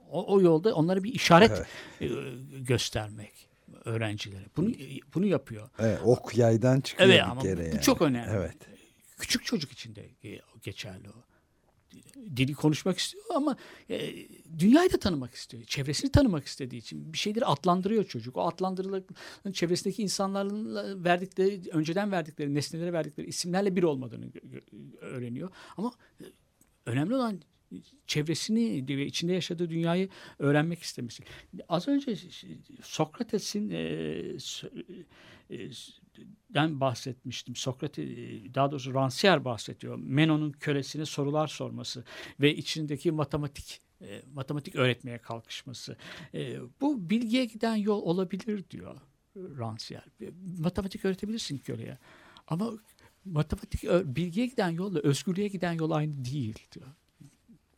[0.09, 1.61] O, o yolda onlara bir işaret
[2.01, 2.07] e,
[2.59, 3.47] göstermek
[3.85, 4.45] öğrencilere.
[4.57, 4.69] Bunu
[5.15, 5.69] bunu yapıyor.
[5.79, 7.81] Evet, ok yaydan çıkıyor Evet bir ama kere bu yani.
[7.81, 8.31] çok önemli.
[8.35, 8.57] Evet.
[9.17, 11.32] Küçük çocuk için de e, geçerli o.
[12.35, 13.57] Dili konuşmak istiyor ama
[13.89, 14.13] e,
[14.59, 15.63] dünyayı da tanımak istiyor.
[15.63, 18.37] Çevresini tanımak istediği için bir şeyleri adlandırıyor çocuk.
[18.37, 19.03] O adlandırılan
[19.53, 24.25] çevresindeki insanlarla verdikleri, önceden verdikleri, nesnelere verdikleri isimlerle bir olmadığını
[25.01, 25.51] öğreniyor.
[25.77, 26.25] Ama e,
[26.85, 27.39] önemli olan
[28.07, 31.23] çevresini ve içinde yaşadığı dünyayı öğrenmek istemesi.
[31.69, 32.15] Az önce
[32.81, 33.79] Sokrates'in e,
[35.49, 35.69] e,
[36.49, 37.55] den bahsetmiştim.
[37.55, 38.07] Sokrates,
[38.55, 39.95] daha doğrusu Rancière bahsediyor.
[39.95, 42.03] Menon'un kölesine sorular sorması
[42.39, 45.97] ve içindeki matematik e, matematik öğretmeye kalkışması.
[46.33, 48.95] E, bu bilgiye giden yol olabilir diyor
[49.37, 50.03] Rancière.
[50.21, 51.97] E, Matematik öğretebilirsin köleye.
[52.47, 52.71] Ama
[53.25, 53.83] matematik
[54.15, 56.87] bilgiye giden yolla özgürlüğe giden yol aynı değil diyor.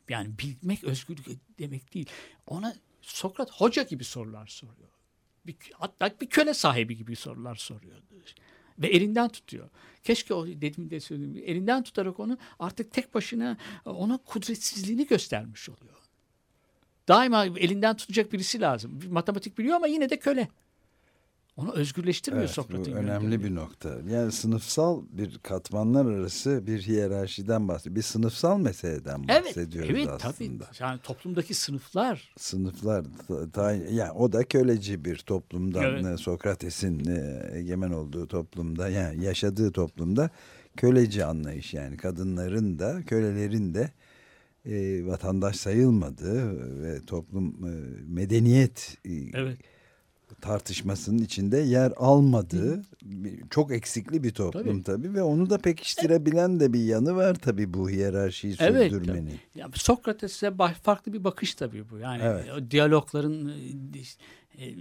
[0.09, 1.27] Yani bilmek özgürlük
[1.59, 2.09] demek değil.
[2.47, 4.89] Ona Sokrat hoca gibi sorular soruyor.
[5.47, 7.95] Bir, hatta bir köle sahibi gibi sorular soruyor.
[8.79, 9.69] Ve elinden tutuyor.
[10.03, 15.95] Keşke o dediğim de söylediğim elinden tutarak onu artık tek başına ona kudretsizliğini göstermiş oluyor.
[17.07, 18.99] Daima elinden tutacak birisi lazım.
[19.09, 20.47] Matematik biliyor ama yine de köle.
[21.57, 23.43] Onu özgürleştirmiyor Evet, bu Sokrat'ın önemli yöntemi.
[23.43, 23.97] bir nokta.
[24.09, 27.95] Yani sınıfsal bir katmanlar arası bir hiyerarşiden bahsediyor.
[27.95, 30.63] Bir sınıfsal meseleden Evet, bahsediyoruz evet aslında.
[30.65, 30.83] tabii.
[30.83, 33.05] Yani toplumdaki sınıflar Sınıflar,
[33.53, 36.05] ta- yani o da köleci bir toplumdan, Evet.
[36.05, 40.29] e, Sokrates'in e, egemen olduğu toplumda, yani yaşadığı toplumda
[40.77, 43.91] köleci anlayış yani kadınların da kölelerin de
[44.65, 47.71] e, vatandaş sayılmadığı ve toplum e,
[48.07, 49.57] medeniyet e, evet
[50.41, 52.81] tartışmasının içinde yer almadığı
[53.49, 55.13] çok eksikli bir toplum tabii.
[55.13, 59.39] ve onu da pekiştirebilen de bir yanı var tabii bu hiyerarşiyi Evet, sürdürmenin.
[59.55, 60.51] Ya Sokrates'e
[60.83, 61.97] farklı bir bakış tabii bu.
[61.97, 62.45] Yani Evet.
[62.57, 63.53] o diyalogların e,
[64.59, 64.75] e,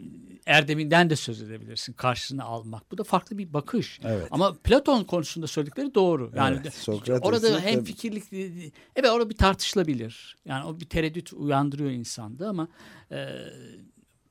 [0.47, 1.93] erdeminden de söz edebilirsin.
[1.93, 2.93] Karşısına almak.
[2.93, 4.01] Bu da farklı bir bakış.
[4.05, 4.29] Evet.
[4.31, 6.33] Ama Platon konusunda söyledikleri doğru.
[6.37, 6.89] Yani Evet,
[7.23, 8.25] orada hem tabii- fikirlik
[8.97, 10.37] evet orada bir tartışılabilir.
[10.45, 12.69] Yani o bir tereddüt uyandırıyor insanda ama
[13.11, 13.27] e,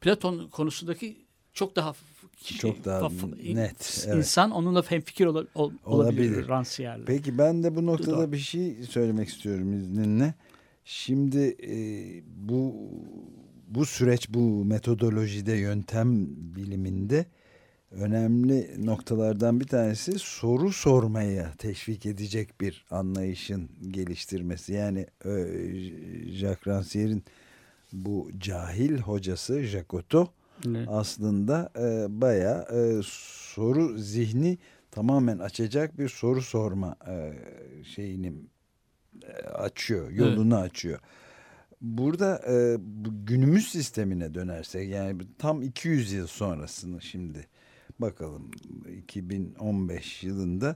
[0.03, 1.15] Platon konusundaki
[1.53, 3.09] çok daha f- Çok daha
[3.53, 4.17] net, evet.
[4.17, 6.31] insan onunla hemfikir ola, ol, Olabilir.
[6.45, 7.05] olabilir.
[7.05, 8.31] Peki ben de bu noktada Doğru.
[8.31, 10.33] bir şey söylemek istiyorum izninle.
[10.85, 11.75] Şimdi e,
[12.47, 12.75] bu
[13.67, 17.25] bu süreç bu metodolojide yöntem biliminde
[17.91, 24.73] önemli noktalardan bir tanesi soru sormaya teşvik edecek bir anlayışın geliştirmesi.
[24.73, 25.29] Yani e,
[26.31, 27.23] Jacques Rancière'in
[27.93, 30.29] bu cahil hocası Jacotot
[30.67, 30.88] Evet.
[30.91, 34.58] aslında e, bayağı e, soru zihni
[34.91, 37.34] tamamen açacak bir soru sorma e,
[37.84, 38.34] şeyini
[39.23, 40.99] e, açıyor, yolunu açıyor.
[41.82, 42.77] Burada e,
[43.25, 47.47] günümüz sistemine dönersek yani tam 200 yıl sonrasını şimdi
[47.99, 48.51] bakalım
[48.97, 50.75] 2015 yılında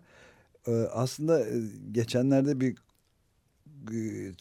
[0.67, 2.75] e, aslında e, geçenlerde bir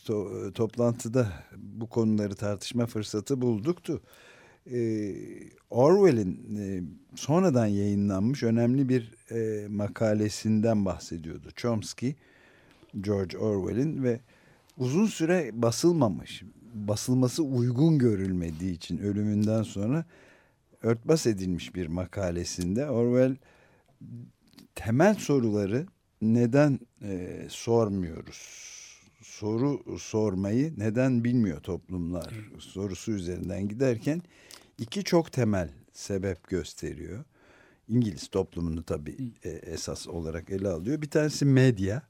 [0.07, 4.03] to- toplantıda bu konuları tartışma fırsatı bulduktu.
[4.73, 5.15] e,
[5.71, 6.83] Orwell'in e,
[7.17, 11.49] sonradan yayınlanmış önemli bir e, makalesinden bahsediyordu.
[11.57, 12.15] Chomsky,
[13.01, 14.21] George Orwell'in ve
[14.79, 16.43] uzun süre basılmamış,
[16.75, 20.05] basılması uygun görülmediği için ölümünden sonra
[20.83, 23.37] örtbas edilmiş bir makalesinde Orwell
[24.75, 25.87] temel soruları
[26.23, 28.76] neden e, sormuyoruz?
[29.27, 34.23] Soru sormayı neden bilmiyor toplumlar sorusu üzerinden giderken
[34.79, 37.25] iki çok temel sebep gösteriyor.
[37.89, 41.03] İngiliz toplumunu tabii e, esas olarak ele alıyor.
[41.03, 42.03] Bir tanesi medya.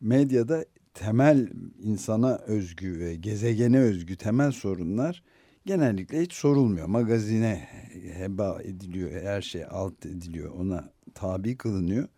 [0.00, 1.48] Medyada temel
[1.82, 5.22] insana özgü ve gezegene özgü temel sorunlar
[5.66, 6.86] genellikle hiç sorulmuyor.
[6.86, 7.68] Magazine
[8.12, 12.08] heba ediliyor, her şey alt ediliyor, ona tabi kılınıyor.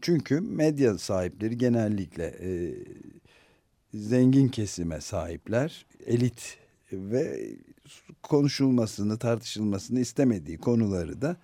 [0.00, 2.74] Çünkü medya sahipleri genellikle e,
[3.94, 6.58] zengin kesime sahipler, elit
[6.92, 7.50] ve
[8.22, 11.36] konuşulmasını, tartışılmasını istemediği konuları da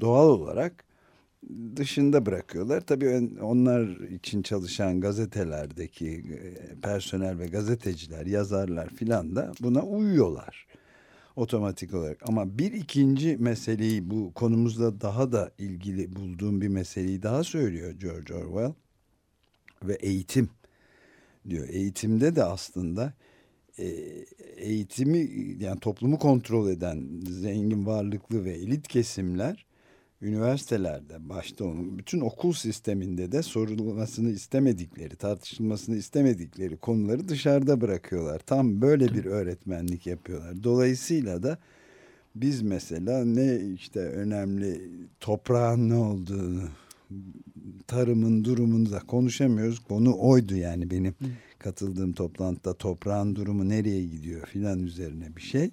[0.00, 0.84] doğal olarak
[1.76, 2.80] dışında bırakıyorlar.
[2.80, 10.66] Tabii onlar için çalışan gazetelerdeki e, personel ve gazeteciler, yazarlar filan da buna uyuyorlar
[11.36, 12.28] otomatik olarak.
[12.28, 18.34] Ama bir ikinci meseleyi bu konumuzla daha da ilgili bulduğum bir meseleyi daha söylüyor George
[18.34, 18.72] Orwell
[19.82, 20.50] ve eğitim
[21.48, 21.68] diyor.
[21.68, 23.12] Eğitimde de aslında
[23.78, 23.86] e,
[24.56, 29.66] eğitimi yani toplumu kontrol eden zengin varlıklı ve elit kesimler
[30.22, 38.38] üniversitelerde başta onun bütün okul sisteminde de sorulmasını istemedikleri, tartışılmasını istemedikleri konuları dışarıda bırakıyorlar.
[38.38, 40.64] Tam böyle bir öğretmenlik yapıyorlar.
[40.64, 41.58] Dolayısıyla da
[42.34, 46.62] biz mesela ne işte önemli toprağın ne olduğunu,
[47.86, 49.78] tarımın durumunu da konuşamıyoruz.
[49.78, 51.14] Konu oydu yani benim
[51.58, 55.70] katıldığım toplantıda toprağın durumu nereye gidiyor filan üzerine bir şey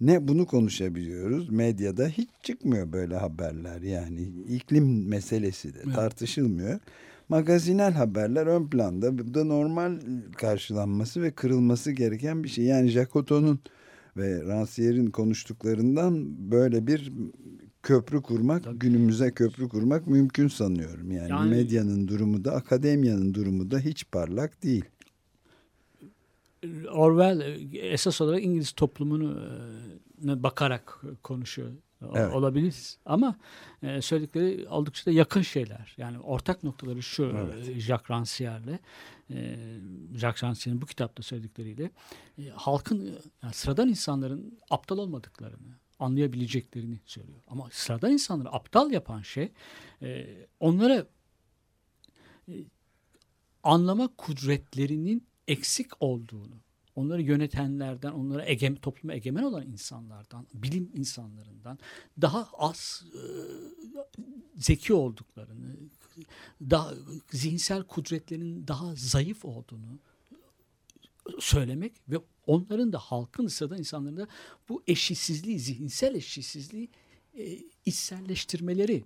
[0.00, 1.50] ne bunu konuşabiliyoruz.
[1.50, 6.80] Medyada hiç çıkmıyor böyle haberler yani iklim meselesi de tartışılmıyor.
[7.28, 9.18] Magazinel haberler ön planda.
[9.18, 10.00] Bu da normal
[10.36, 12.64] karşılanması ve kırılması gereken bir şey.
[12.64, 13.58] Yani Jacoto'nun
[14.16, 17.12] ve Rancière'in konuştuklarından böyle bir
[17.82, 18.78] köprü kurmak, Tabii.
[18.78, 21.10] günümüze köprü kurmak mümkün sanıyorum.
[21.10, 24.84] Yani, Yani- medyanın durumu da, akademiyanın durumu da hiç parlak değil.
[26.92, 27.40] Orwell
[27.72, 29.40] esas olarak İngiliz toplumunu
[30.28, 31.70] e, bakarak konuşuyor
[32.14, 32.34] Evet.
[32.34, 33.36] olabilir ama
[33.82, 35.94] e, söyledikleri oldukça da yakın şeyler.
[35.96, 37.68] Yani ortak noktaları şu Evet.
[37.68, 38.78] e, Jacques Rancière'le
[39.30, 39.56] e,
[40.14, 41.90] Jacques Rancière'in bu kitapta söyledikleriyle
[42.38, 47.38] e, halkın yani sıradan insanların aptal olmadıklarını anlayabileceklerini söylüyor.
[47.48, 49.52] Ama sıradan insanları aptal yapan şey
[50.02, 50.26] e,
[50.60, 51.06] onlara
[52.48, 52.54] e,
[53.62, 56.54] anlama kudretlerinin eksik olduğunu,
[56.94, 61.78] onları yönetenlerden, onlara egem, topluma egemen olan insanlardan, bilim insanlarından
[62.20, 63.20] daha az e,
[64.56, 65.76] zeki olduklarını,
[66.60, 66.94] daha
[67.30, 69.98] zihinsel kudretlerinin daha zayıf olduğunu
[71.38, 74.28] söylemek ve onların da halkın sıradan insanların da
[74.68, 76.88] bu eşitsizliği, zihinsel eşitsizliği
[77.38, 79.04] e, içselleştirmeleri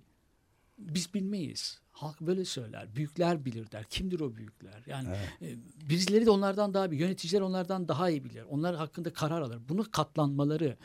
[0.81, 1.81] biz bilmeyiz.
[1.91, 2.95] Halk böyle söyler.
[2.95, 3.83] Büyükler bilir der.
[3.83, 4.83] Kimdir o büyükler?
[4.87, 5.07] Yani
[5.41, 5.55] e,
[5.89, 7.01] birileri de onlardan daha iyi.
[7.01, 8.43] Yöneticiler onlardan daha iyi bilir.
[8.49, 9.59] Onlar hakkında karar alır.
[9.69, 10.77] Bunu katlanmaları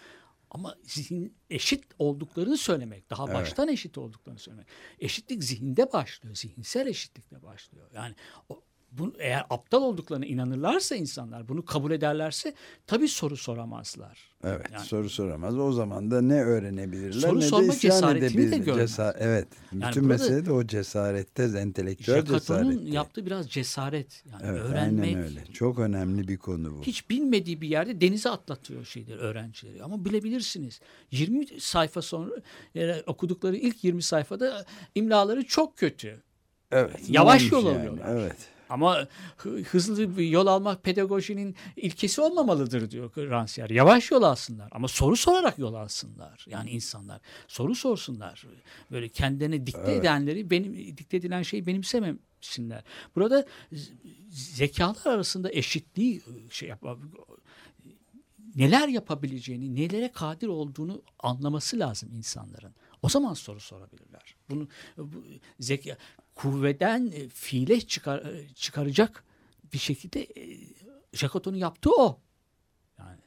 [0.50, 3.10] ama zihin eşit olduklarını söylemek.
[3.10, 3.34] Daha Evet.
[3.34, 4.66] baştan eşit olduklarını söylemek.
[4.98, 6.34] Eşitlik zihinde başlıyor.
[6.34, 7.90] Zihinsel eşitlikle başlıyor.
[7.94, 8.14] Yani
[8.48, 8.62] o,
[8.98, 12.54] bu, eğer aptal olduklarına inanırlarsa insanlar, bunu kabul ederlerse
[12.86, 14.18] tabii soru soramazlar.
[14.44, 15.58] Evet Yani- soru soramaz.
[15.58, 18.90] O zaman da ne öğrenebilirler Soru ne de sorma isyan cesaretini de görmez.
[18.90, 19.48] Cesa- evet.
[19.72, 22.90] Yani Bütün burada- mesele de o cesarette, entelektüel cesarette.
[22.90, 24.22] yaptığı biraz cesaret.
[24.32, 25.04] Yani Evet öğrenmek.
[25.08, 25.44] aynen öyle.
[25.52, 26.82] Çok önemli bir konu bu.
[26.82, 29.82] Hiç bilmediği bir yerde denize atlatıyor şeyleri öğrencileri.
[29.82, 30.80] Ama bilebilirsiniz.
[31.10, 32.30] 20 sayfa sonra
[32.74, 36.22] yani okudukları ilk 20 sayfada imlaları çok kötü.
[36.72, 37.00] evet.
[37.08, 38.06] yavaş yol olmuş alıyorlar.
[38.08, 38.36] Evet.
[38.68, 43.72] Ama hı- hızlı bir yol almak pedagojinin ilkesi olmamalıdır diyor Rancière.
[43.72, 46.46] Yavaş yol alsınlar ama soru sorarak yol alsınlar.
[46.48, 48.44] Yani insanlar soru sorsunlar.
[48.90, 50.00] Böyle kendilerine dikte Evet.
[50.00, 52.84] edenleri benim dikte edilen şeyi benimsemesinler.
[53.14, 53.46] Burada
[54.30, 56.84] zekalar arasında eşitliği şey yap
[58.56, 62.74] neler yapabileceğini, nelere kadir olduğunu anlaması lazım insanların.
[63.06, 64.36] O zaman soru sorabilirler.
[64.50, 65.24] Bunu bu,
[65.60, 65.96] zeka
[66.34, 69.24] kuvveden e, fiile çıkar, e, çıkaracak
[69.72, 70.58] bir şekilde e,
[71.12, 72.20] Jacoto'nun yaptığı o.
[72.98, 73.18] Yani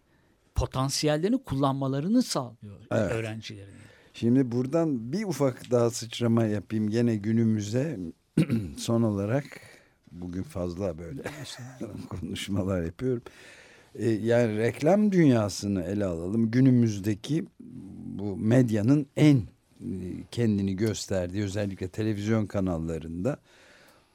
[0.56, 3.12] potansiyellerini kullanmalarını sağlıyor Evet.
[3.12, 3.74] öğrencilerin.
[4.14, 8.00] Şimdi buradan bir ufak daha sıçrama yapayım gene günümüze
[8.78, 9.46] son olarak
[10.12, 11.24] bugün fazla böyle
[12.10, 13.24] konuşmalar yapıyorum.
[13.96, 16.52] E, yani reklam dünyasını ele alalım.
[16.52, 17.46] Günümüzdeki
[18.20, 19.42] bu medyanın en
[20.32, 23.38] kendini gösterdiği özellikle televizyon kanallarında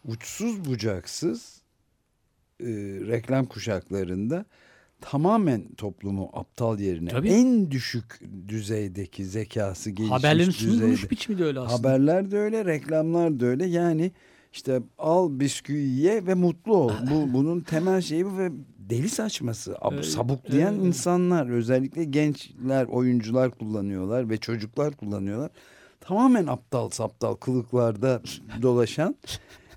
[0.08, 1.60] uçsuz bucaksız
[2.60, 2.66] e,
[3.06, 4.44] reklam kuşaklarında
[5.00, 7.28] tamamen toplumu aptal yerine Tabii.
[7.28, 10.74] en düşük düzeydeki zekası gelişmiş Haberlerin düzeyde.
[10.74, 11.88] sunulmuş biçimi de öyle aslında.
[11.90, 13.66] Haberler de öyle, reklamlar da öyle.
[13.66, 14.12] Yani
[14.54, 16.90] işte al bisküvi ye ve mutlu ol.
[17.10, 19.72] Bu bunun temel şeyi bu ve deli saçması.
[19.72, 20.86] Ab- Evet, sabuklayan evet.
[20.86, 25.50] insanlar, özellikle gençler, oyuncular kullanıyorlar ve çocuklar kullanıyorlar.
[26.00, 28.22] Tamamen aptal saptal kılıklarda
[28.62, 29.16] dolaşan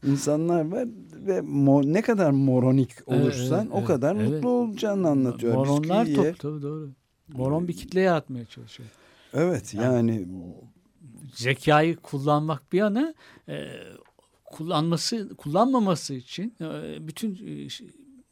[0.04, 0.88] insanlar var
[1.28, 4.30] ve mo- ne kadar moronik Evet, olursan evet, o kadar evet.
[4.32, 5.56] mutlu olacağını anlatıyor.
[5.56, 6.32] Moronlar Bisküvi ye.
[6.32, 6.90] top tabii doğru.
[7.34, 8.90] Moron bir kitle yaratmaya çalışıyor.
[9.34, 10.28] Evet yani
[11.36, 13.14] Zekayı kullanmak bir yana
[13.50, 13.66] e,
[14.52, 17.70] kullanması kullanmaması için e, bütün e,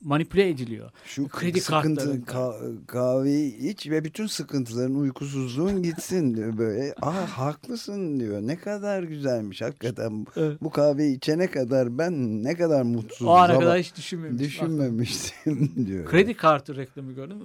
[0.05, 0.89] manipüle ediliyor.
[1.05, 6.93] Şu Kredi sıkıntı ka- kahveyi iç ve bütün sıkıntıların uykusuzluğun gitsin diyor böyle.
[7.01, 8.41] Aa haklısın diyor.
[8.41, 10.25] Ne kadar güzelmiş hakikaten.
[10.35, 10.61] Evet.
[10.61, 13.27] Bu kahveyi içene kadar ben ne kadar mutsuzum.
[13.27, 14.47] O ana kadar hiç düşünmemiştim.
[14.47, 16.05] düşünmemiştim diyor.
[16.05, 17.37] Kredi kartı reklamı gördüm.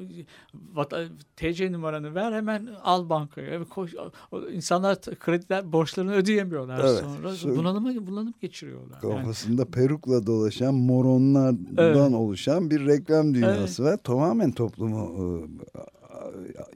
[1.36, 3.64] TC numaranı ver hemen al bankaya.
[3.64, 3.94] Koş,
[4.52, 7.00] insanlar krediler borçlarını ödeyemiyorlar Evet.
[7.00, 7.34] sonra.
[7.34, 8.98] Sonra- Bunalıma bunalım geçiriyorlar.
[9.02, 12.14] Yani, Kafasında perukla dolaşan moronlardan Evet.
[12.14, 13.96] oluşan bir reklam dünyası var.
[14.04, 15.40] Tamamen toplumu
[15.74, 15.80] e,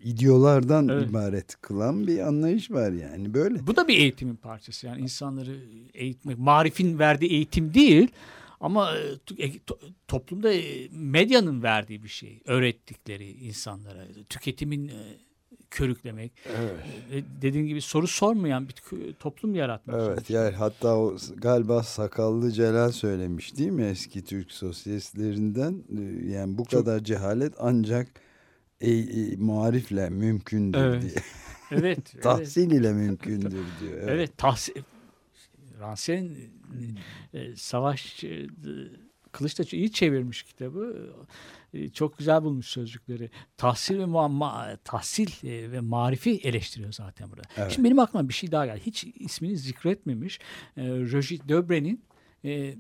[0.02, 1.10] ideolardan Evet.
[1.10, 3.66] ibaret kılan bir anlayış var yani böyle.
[3.66, 4.87] bu da bir eğitimin parçası.
[4.87, 5.56] Yani insanları
[5.94, 8.08] eğitmek, marifin verdiği eğitim değil
[8.60, 8.90] ama
[9.26, 12.40] to- e, to- toplumda e, medyanın verdiği bir şey.
[12.44, 14.90] Öğrettikleri insanlara, tüketimin
[15.74, 16.32] körüklemek.
[17.12, 18.74] E, Dediğin gibi soru sormayan bir
[19.12, 19.96] toplum yaratmak.
[20.08, 26.58] Evet yani hatta o galiba sakallı Celal söylemiş değil mi eski Türk sosyalistlerinden Ee, yani
[26.58, 28.08] bu Çok- kadar cehalet ancak
[28.80, 31.02] e, e, muarifle mümkündür Evet.
[31.02, 31.12] diye.
[31.70, 31.98] Evet.
[32.14, 32.22] evet.
[32.22, 33.92] Tahsil ile mümkündür diyor.
[33.98, 34.08] Evet.
[34.08, 34.82] Evet, tahsil.
[35.80, 36.98] Ransel'in
[37.34, 38.24] e, savaş
[39.34, 41.10] e, Kılıçdaroğlu iyi çevirmiş kitabı.
[41.74, 43.30] E, çok güzel bulmuş sözcükleri.
[43.56, 47.42] Tahsil ve muamma, tahsil e, ve marifi eleştiriyor zaten burada.
[47.56, 47.72] Evet.
[47.72, 48.80] Şimdi benim aklıma bir şey daha geldi.
[48.86, 50.40] Hiç ismini zikretmemiş.
[50.76, 52.04] E, Roger Debre'nin
[52.44, 52.74] e,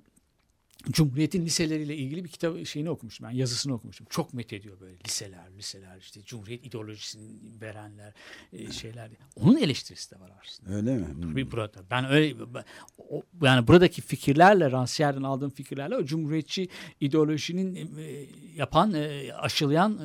[0.90, 3.26] Cumhuriyet'in liseleriyle ilgili bir kitap şeyini okumuştum.
[3.26, 4.06] Ben yazısını okumuştum.
[4.10, 8.12] Çok met ediyor böyle liseler, liseler işte Cumhuriyet ideolojisini verenler
[8.52, 9.10] e, şeyler.
[9.36, 10.74] Onun eleştirisi de var aslında.
[10.76, 11.06] Öyle mi?
[11.06, 11.36] Hmm.
[11.36, 11.82] Bir burada.
[11.90, 12.64] Ben öyle ben-
[12.98, 16.68] o- yani buradaki fikirlerle Rancière'den aldığım fikirlerle o cumhuriyetçi
[17.00, 20.00] ideolojinin e, yapan, e, aşılayan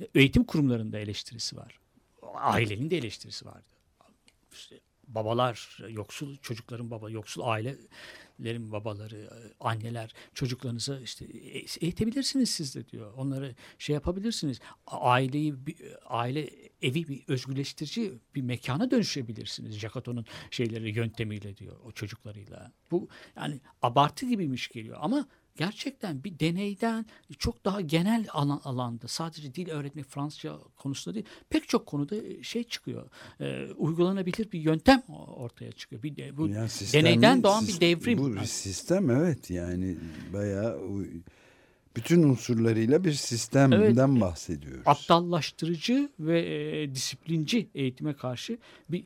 [0.00, 1.78] e, eğitim kurumlarında eleştirisi var.
[2.34, 3.64] Ailenin de eleştirisi vardı.
[4.52, 7.42] İşte babalar, yoksul çocukların baba, yoksul
[8.38, 13.12] ailelerin babaları, e, anneler çocuklarınızı işte e- eğitebilirsiniz siz de diyor.
[13.16, 14.60] Onları şey yapabilirsiniz.
[14.86, 16.50] Aileyi bir- aile
[16.82, 19.78] evi bir özgürleştirici bir mekana dönüşebilirsiniz.
[19.78, 22.72] Jacotto'nun şeyleri yöntemiyle diyor o çocuklarıyla.
[22.90, 27.06] Bu yani abartı gibiymiş geliyor ama gerçekten bir deneyden
[27.38, 32.64] çok daha genel alan, alanda sadece dil öğretmek Fransızca konusunda değil pek çok konuda şey
[32.64, 33.08] çıkıyor.
[33.40, 35.02] Ee, uygulanabilir bir yöntem
[35.36, 36.02] ortaya çıkıyor.
[36.02, 38.18] Bir de, bu Yani sistemin- deneyden doğan bir devrim.
[38.18, 39.96] Bu bir sistem evet yani
[40.32, 40.80] bayağı
[41.96, 44.82] bütün unsurlarıyla bir sistemden bahsediyoruz.
[44.86, 46.40] aptallaştırıcı ve
[46.82, 49.04] e, disiplinci eğitime karşı bir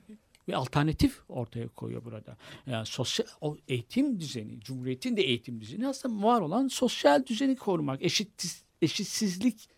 [0.49, 2.37] bir alternatif ortaya koyuyor burada.
[2.67, 8.03] Yani sosyal o eğitim düzeni, cumhuriyetin de eğitim düzeni aslında var olan sosyal düzeni korumak,
[8.03, 8.45] eşit
[8.83, 9.69] eşitsizlik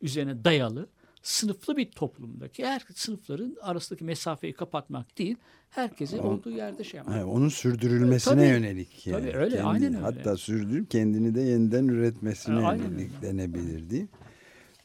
[0.00, 0.88] üzerine dayalı
[1.22, 5.36] sınıflı bir toplumdaki her sınıfların arasındaki mesafeyi kapatmak değil,
[5.70, 7.26] herkese O- olduğu yerde şey yapmak.
[7.26, 9.20] Onun sürdürülmesine Tabii, yönelik yani.
[9.30, 9.96] tabii, öyle, aynen öyle.
[9.96, 13.22] Hatta sürdürüp kendini de yeniden üretmesine aynen yönelik öyle.
[13.22, 14.06] denebilir değil.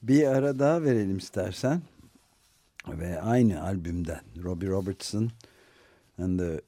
[0.04, 1.82] Bir ara daha verelim istersen.
[2.90, 5.32] Ve aynı albümden Robbie Robertson
[6.18, 6.62] and the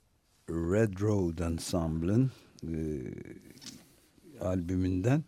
[0.49, 2.31] Red Road Ensemble'ın
[2.63, 2.77] e,
[4.41, 5.23] albümünden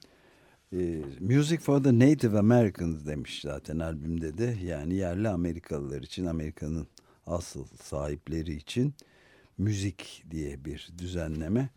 [0.74, 4.58] e, Music for the Native Americans demiş zaten albümde de.
[4.64, 6.88] Yani yerli Amerikalılar için, Amerika'nın
[7.26, 8.94] asıl sahipleri için
[9.58, 11.70] müzik diye bir düzenleme.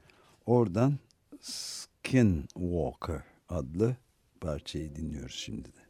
[0.46, 0.98] Oradan
[1.40, 3.96] Skinwalker adlı
[4.40, 5.83] parçayı dinliyoruz şimdi de.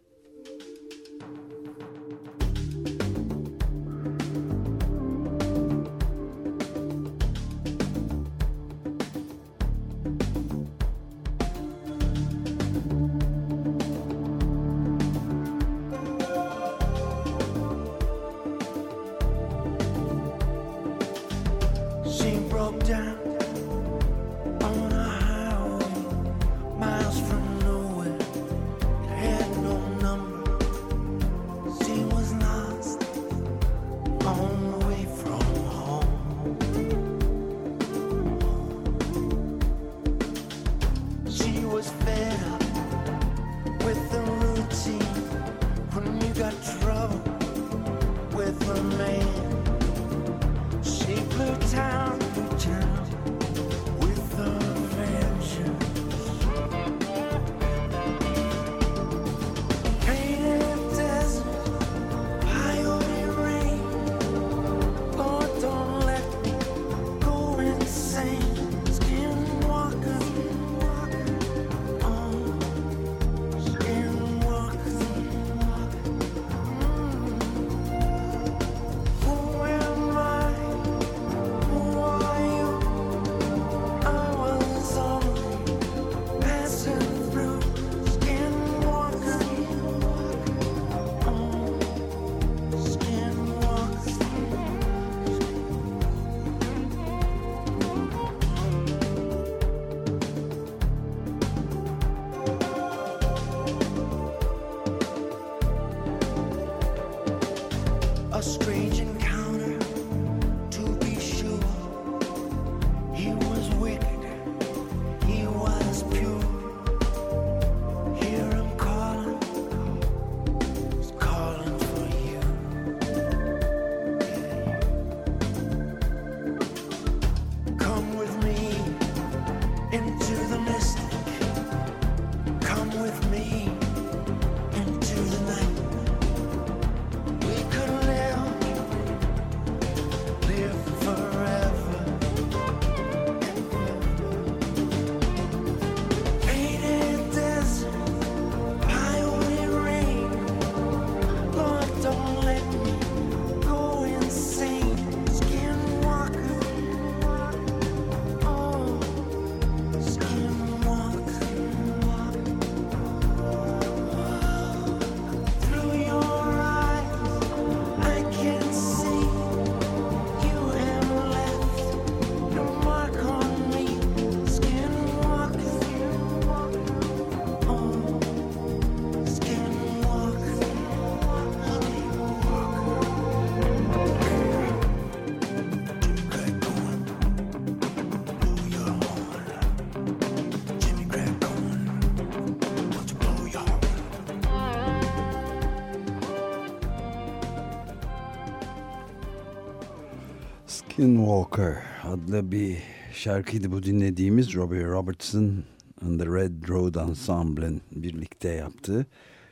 [200.94, 202.78] Skinwalker adlı bir
[203.12, 205.64] şarkıydı bu dinlediğimiz Robbie Robertson
[206.02, 209.06] and the Red Road Ensemble'ın birlikte yaptığı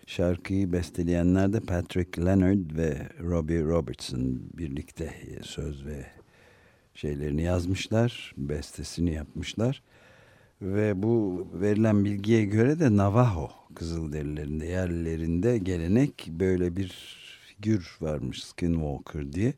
[0.07, 6.07] şarkıyı besteleyenler de Patrick Leonard ve Robbie Robertson birlikte söz ve
[6.95, 9.83] şeylerini yazmışlar, bestesini yapmışlar.
[10.61, 16.89] Ve bu verilen bilgiye göre de Navajo Kızılderililerinde yerlilerinde gelenek böyle bir
[17.47, 19.55] figür varmış Skinwalker diye.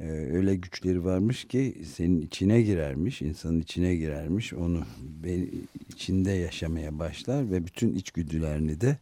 [0.00, 4.52] Ee, öyle güçleri varmış ki senin içine girermiş, insanın içine girermiş.
[4.52, 4.84] Onu
[5.88, 8.98] içinde yaşamaya başlar ve bütün içgüdülerini de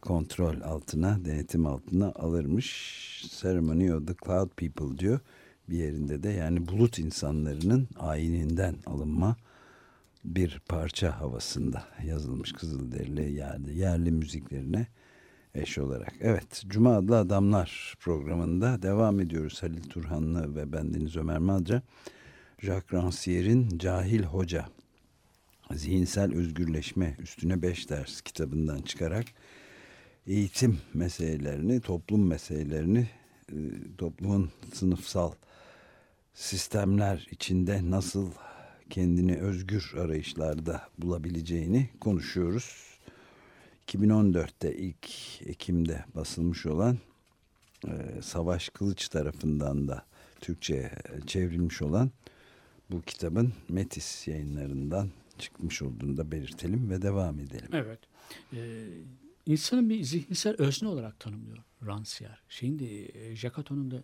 [0.00, 3.24] kontrol altına, denetim altına alırmış.
[3.40, 5.20] Ceremony of the Cloud People diyor
[5.68, 6.28] bir yerinde de.
[6.28, 9.36] Yani bulut insanlarının ayininden alınma
[10.24, 14.86] bir parça havasında yazılmış Kızılderili yerli, yerli müziklerine
[15.54, 16.12] eş olarak.
[16.20, 19.62] Evet, Cuma adlı Adamlar programında devam ediyoruz.
[19.62, 21.82] Halil Turhanlı ve bendeniz Ömer Madra.
[22.58, 24.68] Jacques Rancière'in Cahil Hoca,
[25.74, 29.26] Zihinsel Özgürleşme Üstüne Beş Ders kitabından çıkarak
[30.26, 33.08] eğitim meselelerini, toplum meselelerini,
[33.52, 33.56] e,
[33.98, 35.32] toplumun sınıfsal
[36.34, 38.30] sistemler içinde nasıl
[38.90, 42.93] kendini özgür arayışlarda bulabileceğini konuşuyoruz.
[43.88, 45.08] 2014'te ilk
[45.46, 46.98] Ekim'de basılmış olan
[47.88, 50.06] e, Savaş Kılıç tarafından da
[50.40, 50.92] Türkçe'ye
[51.26, 52.10] çevrilmiş olan
[52.90, 57.68] bu kitabın Metis yayınlarından çıkmış olduğunu da belirtelim ve devam edelim.
[57.72, 57.98] Evet.
[58.52, 58.86] Ee,
[59.46, 62.78] insanın bir zihinsel özne olarak tanımlıyor Rancière.
[62.78, 64.02] De e, Jacquard'ın da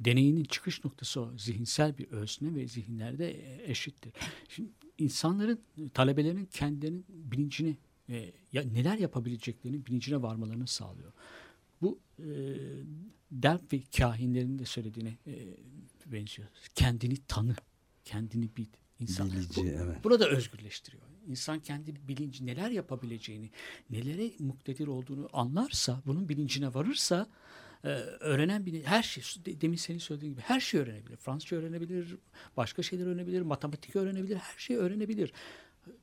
[0.00, 1.38] deneyinin çıkış noktası o.
[1.38, 4.12] Zihinsel bir özne ve zihinlerde e, eşittir.
[4.48, 5.60] Şimdi insanların,
[5.94, 7.76] talebelerin kendilerinin bilincini,
[8.10, 11.12] e, ya neler yapabileceklerini bilincine varmalarını sağlıyor.
[11.82, 12.26] Bu e,
[13.30, 15.34] Delphi kahinlerinin de söylediğine e,
[16.06, 16.48] benziyor.
[16.74, 17.54] Kendini tanı,
[18.04, 18.66] kendini bil.
[19.00, 19.30] İnsan.
[19.30, 20.04] Bilici, Bu- evet.
[20.04, 21.02] Burada özgürleştiriyor.
[21.26, 23.50] İnsan kendi bilinci neler yapabileceğini,
[23.90, 27.26] nelere muktedir olduğunu anlarsa, bunun bilincine varırsa
[27.84, 27.88] e,
[28.20, 31.16] öğrenen bir her şey de- demin senin söylediğin gibi her şey öğrenebilir.
[31.16, 32.16] Fransızca öğrenebilir,
[32.56, 35.32] başka şeyler öğrenebilir, matematik öğrenebilir, her şeyi öğrenebilir.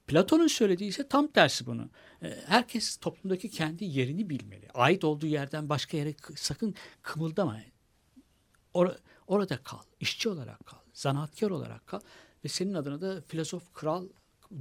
[0.08, 1.90] Platon'un söylediği ise tam tersi bunu.
[2.24, 4.68] E, Herkes toplumdaki kendi yerini bilmeli.
[4.74, 7.58] Ait olduğu yerden başka yere kı- sakın kımıldama.
[8.74, 9.80] Or- orada kal.
[10.00, 10.78] işçi olarak kal.
[10.94, 12.00] Zanaatkar olarak kal.
[12.44, 14.08] Ve senin adına da filozof, kral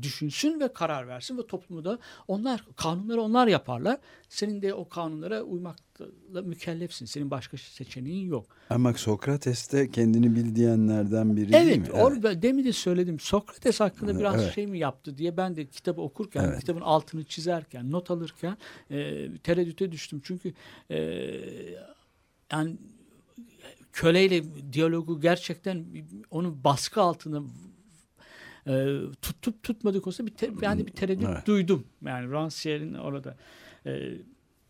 [0.03, 3.99] düşünsün ve karar versin ve toplumu da onlar kanunları onlar yaparlar.
[4.29, 7.07] Senin de o kanunlara uymakla mükellefsin.
[7.07, 8.47] Senin başka seçeneğin yok.
[8.71, 11.87] Ama Sokrates de kendini bil diyenlerden biri değil mi?
[11.93, 13.21] Evet, or demin de söyledim.
[13.21, 14.55] Sokrates hakkında biraz Evet.
[14.55, 16.61] şey mi yaptı diye ben de kitabı okurken, Evet.
[16.61, 18.57] kitabın altını çizerken, not alırken
[18.91, 20.21] e, tereddüte düştüm.
[20.25, 20.53] Çünkü
[20.91, 20.97] e,
[22.53, 22.77] yani
[23.93, 25.85] köleyle diyalogu gerçekten
[26.31, 27.43] onun baskı altında
[28.67, 31.47] e, tutup tutmadığı konusunda bir te- de bir tereddüt Evet.
[31.47, 31.85] duydum.
[32.05, 33.37] Yani Rancière'in orada
[33.87, 33.91] e,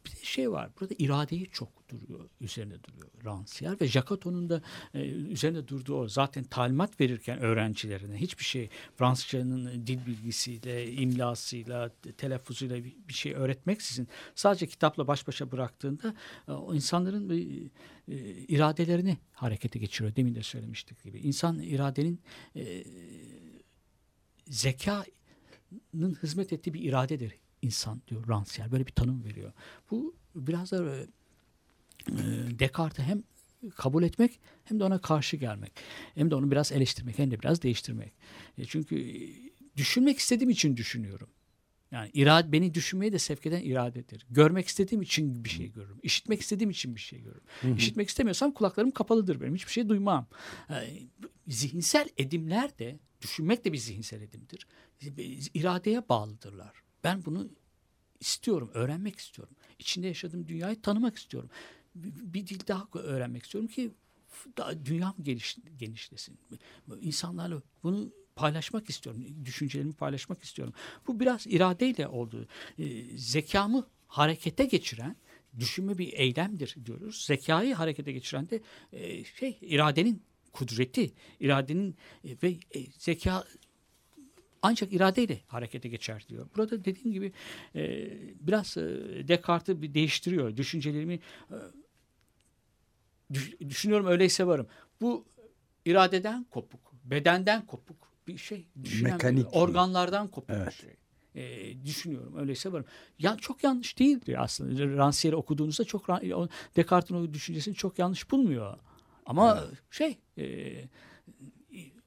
[0.06, 0.70] bir de şey var.
[0.80, 4.62] Burada iradeyi çok duruyor, üzerine duruyor Rancière ve Jacoto'nun da
[4.94, 6.08] e, üzerine durduğu o.
[6.08, 14.08] Zaten talimat verirken öğrencilerine hiçbir şey Fransızcanın dil bilgisiyle, imlasıyla, telaffuzuyla bir, bir şey öğretmeksizin
[14.34, 16.14] sadece kitapla baş başa bıraktığında
[16.48, 17.30] e, o insanların
[18.08, 18.14] e,
[18.48, 20.16] iradelerini harekete geçiriyor.
[20.16, 21.18] Demin de söylemiştik gibi.
[21.18, 22.20] İnsan iradenin
[22.56, 22.84] e,
[24.48, 28.72] zekanın hizmet ettiği bir iradedir insan diyor Rancière.
[28.72, 29.52] Böyle bir tanım veriyor.
[29.90, 31.06] Bu biraz da e,
[32.08, 32.14] e,
[32.58, 33.22] Descartes'i hem
[33.76, 35.72] kabul etmek hem de ona karşı gelmek.
[36.14, 38.12] Hem de onu biraz eleştirmek hem de biraz değiştirmek.
[38.58, 39.16] E, çünkü e,
[39.76, 41.28] düşünmek istediğim için düşünüyorum.
[41.90, 44.26] Yani irade, beni düşünmeye de sevk eden iradedir.
[44.30, 45.98] Görmek istediğim için bir şey görürüm.
[46.02, 47.76] İşitmek istediğim için bir şey görürüm.
[47.76, 49.54] İşitmek istemiyorsam kulaklarım kapalıdır benim.
[49.54, 50.26] Hiçbir şey duymam.
[50.70, 50.74] Ee,
[51.48, 54.66] zihinsel edimler de, düşünmek de bir zihinsel edimdir.
[55.54, 56.82] İradeye bağlıdırlar.
[57.04, 57.48] Ben bunu
[58.20, 59.56] istiyorum, öğrenmek istiyorum.
[59.78, 61.50] İçinde yaşadığım dünyayı tanımak istiyorum.
[61.94, 63.90] Bir, dil daha öğrenmek istiyorum ki
[64.84, 66.38] dünyam geniş, genişlesin.
[67.00, 69.26] İnsanlarla bunu paylaşmak istiyorum.
[69.44, 70.74] Düşüncelerimi paylaşmak istiyorum.
[71.06, 72.48] Bu biraz iradeyle oldu.
[72.78, 75.16] Ee, zekamı harekete geçiren
[75.58, 77.24] düşünme bir eylemdir diyoruz.
[77.26, 78.60] Zekayı harekete geçiren de
[78.92, 80.22] e, şey iradenin
[80.56, 83.44] kudreti, iradenin e, ve e, zeka
[84.62, 86.48] ancak iradeyle harekete geçer diyor.
[86.56, 87.32] Burada dediğim gibi
[87.74, 87.82] e,
[88.40, 88.82] biraz e,
[89.28, 90.56] Descartes'i bir değiştiriyor.
[90.56, 91.14] Düşüncelerimi
[91.50, 91.56] e,
[93.32, 94.66] düş- düşünüyorum öyleyse varım.
[95.00, 95.24] Bu
[95.84, 97.96] iradeden kopuk, bedenden kopuk
[98.28, 98.66] bir şey.
[98.84, 99.46] Düşünen, Mekanik.
[99.56, 100.66] organlardan kopuk Evet.
[100.68, 100.96] bir şey.
[101.34, 102.86] E, düşünüyorum öyleyse varım.
[103.18, 104.82] Ya çok yanlış değildir aslında.
[104.82, 106.06] Rancière'i okuduğunuzda çok
[106.76, 108.78] Descartes'in o düşüncesini çok yanlış bulmuyor.
[109.26, 110.74] Ama şey e,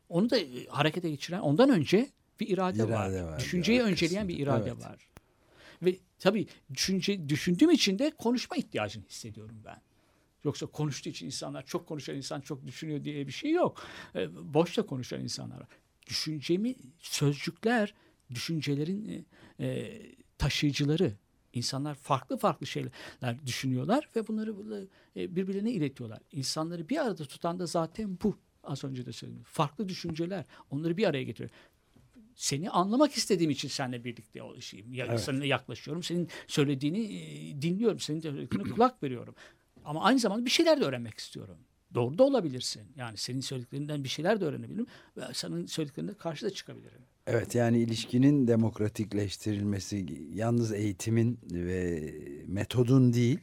[0.10, 2.10] onu da e, harekete geçiren ondan önce
[2.40, 3.24] bir irade, İrade var.
[3.24, 3.92] var Düşünceyi arkasında.
[3.92, 4.84] önceleyen bir irade Evet.
[4.86, 5.10] var.
[5.82, 9.82] Ve tabii düşünce düşündüğüm için de konuşma ihtiyacını hissediyorum ben.
[10.44, 13.84] Yoksa konuştuğu için insanlar çok konuşan insan çok düşünüyor diye bir şey yok.
[14.16, 15.68] E, boşta konuşan insanlar var.
[16.08, 17.94] Düşüncemi sözcükler
[18.34, 19.26] düşüncelerin
[19.60, 20.02] e, e,
[20.38, 21.14] taşıyıcıları.
[21.54, 26.20] İnsanlar farklı farklı şeyler düşünüyorlar ve bunları e, birbirlerine iletiyorlar.
[26.32, 28.38] İnsanları bir arada tutan da zaten bu.
[28.64, 29.44] Az önce de söyledim.
[29.44, 31.52] Farklı düşünceler onları bir araya getiriyor.
[32.36, 34.94] Seni anlamak istediğim için seninle birlikte o şeyim.
[34.94, 35.20] Ya, Evet.
[35.20, 36.04] Seninle yaklaşıyorum.
[36.04, 38.00] Senin söylediğini e, dinliyorum.
[38.00, 39.36] Senin söylediklerine kulak veriyorum.
[39.86, 41.58] Ama aynı zamanda bir şeyler de öğrenmek istiyorum.
[41.94, 42.82] Doğru da olabilirsin.
[42.96, 44.88] Yani senin söylediklerinden bir şeyler de öğrenebilirim.
[45.18, 47.02] Ve senin söylediklerinden karşı da çıkabilirim.
[47.28, 52.14] Evet yani ilişkinin demokratikleştirilmesi yalnız eğitimin ve
[52.48, 53.40] metodun değil,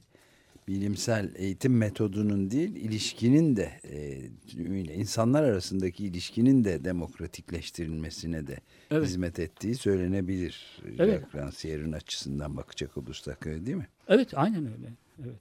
[0.68, 8.58] bilimsel eğitim metodunun değil, ilişkinin de e, insanlar arasındaki ilişkinin de demokratikleştirilmesine de
[8.90, 9.08] Evet.
[9.08, 10.82] hizmet ettiği söylenebilir.
[10.98, 11.24] Evet.
[11.34, 13.88] Rancière'in açısından bakacak olursak öyle değil mi?
[14.08, 14.92] Evet aynen öyle.
[15.24, 15.36] Evet.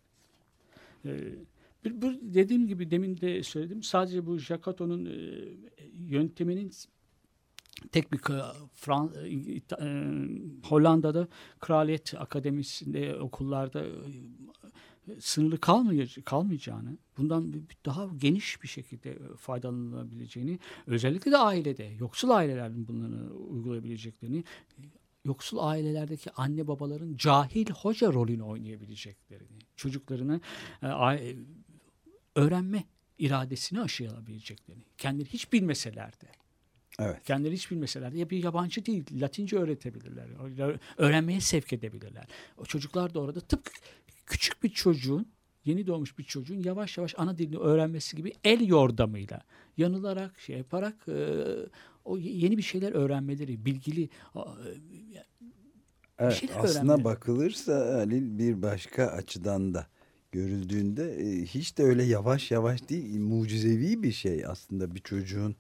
[1.06, 1.30] Ee,
[1.86, 3.84] bir, bir dediğim gibi demin de söyledim.
[3.84, 5.46] Sadece bu Jacato'nun e,
[5.94, 6.72] yönteminin
[7.92, 8.20] tek bir
[8.74, 10.18] Fran, e, e,
[10.64, 11.28] Hollanda'da
[11.60, 13.92] Kraliyet Akademisi'nde okullarda e,
[15.20, 17.54] sınırlı kalmayacağını, kalmayacağını, bundan
[17.86, 24.44] daha geniş bir şekilde e, faydalanabileceğini, özellikle de ailede, yoksul ailelerin bunları uygulayabileceklerini,
[25.26, 30.42] yoksul ailelerdeki anne babaların cahil hoca rolünü oynayabileceklerini, çocuklarına
[30.82, 31.36] a- e,
[32.36, 32.84] öğrenme
[33.18, 36.28] iradesini aşılayabileceklerini, kendileri hiç bilmeseler de,
[37.00, 37.24] Evet.
[37.24, 40.28] kendileri hiç bilmeseler de ya bir yabancı değil, Latince öğretebilirler,
[40.98, 42.28] öğrenmeye sevk edebilirler.
[42.58, 43.72] O çocuklar da orada tıpkı
[44.26, 45.28] küçük bir çocuğun,
[45.66, 49.42] yeni doğmuş bir çocuğun yavaş yavaş ana dilini öğrenmesi gibi el yordamıyla,
[49.78, 51.36] yanılarak, şey yaparak e,
[52.06, 54.46] o yeni bir şeyler öğrenmeleri, bilgili, a-
[56.20, 57.04] Evet, aslında öğrenmeli.
[57.04, 59.88] bakılırsa Halil bir başka açıdan da
[60.36, 65.56] görüldüğünde e, hiç de öyle yavaş yavaş değil mucizevi bir şey aslında bir çocuğun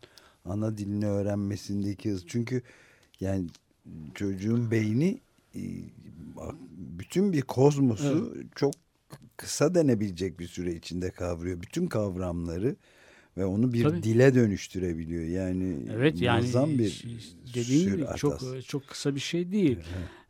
[0.45, 2.23] ana dilini öğrenmesindeki hız.
[2.27, 2.61] Çünkü
[3.19, 3.47] yani
[4.15, 5.19] çocuğun beyni
[5.55, 5.61] e,
[6.97, 8.73] bütün bir kozmosu çok
[9.37, 11.61] kısa denebilecek bir süre içinde kavruyor.
[11.61, 12.75] Bütün kavramları
[13.37, 14.03] ve onu bir Tabii.
[14.03, 15.23] dile dönüştürebiliyor.
[15.23, 17.07] Yani Evet yani muazzam bir ş-
[17.55, 19.79] dediğin gibi çok çok kısa bir şey değil.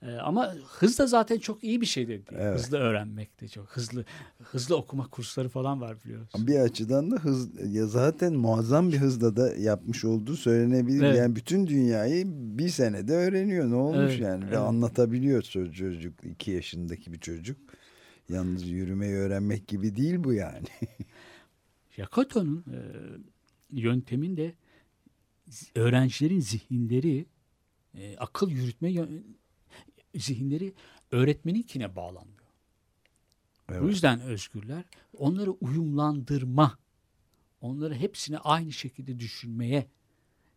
[0.01, 2.25] Ee, ama hız da zaten çok iyi bir şey de değil.
[2.31, 2.59] Evet.
[2.59, 4.05] Hızlı öğrenmek de çok hızlı
[4.43, 6.29] hızlı okuma kursları falan var biliyoruz.
[6.37, 11.03] Bir açıdan da hız ya zaten muazzam bir hızla da yapmış olduğu söylenebilir.
[11.03, 11.17] Evet.
[11.17, 12.25] Yani bütün dünyayı
[12.57, 13.69] bir senede öğreniyor.
[13.71, 14.43] Ne olmuş Evet, yani?
[14.43, 14.57] Ve evet.
[14.57, 16.13] anlatabiliyor ço- çocuk.
[16.23, 17.57] iki yaşındaki bir çocuk.
[18.29, 20.67] Yalnız yürümeyi öğrenmek gibi değil bu yani.
[21.97, 22.79] Yakoto'nun e,
[23.71, 24.55] yönteminde
[25.75, 27.25] öğrencilerin zihinleri
[27.93, 28.93] e, akıl yürütme
[30.15, 30.73] zihinleri
[31.11, 32.35] öğretmeninkine bağlanmıyor.
[33.69, 33.89] Bu Evet.
[33.89, 34.83] yüzden özgürler
[35.17, 36.79] onları uyumlandırma,
[37.61, 39.87] onları hepsini aynı şekilde düşünmeye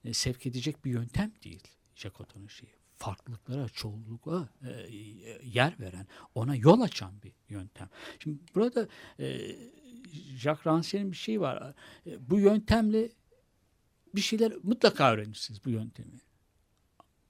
[0.05, 1.63] e, sevk edecek bir yöntem değil.
[1.95, 2.73] Jacoto'nun şeyi.
[2.97, 4.89] Farklılıklara, çoğunlukla e, e,
[5.45, 7.89] yer veren, ona yol açan bir yöntem.
[8.19, 9.57] Şimdi burada e,
[10.37, 11.75] Jacques Rancière'in bir şeyi var.
[12.07, 13.09] E, bu yöntemle
[14.15, 16.21] bir şeyler mutlaka öğrenirsiniz bu yöntemi.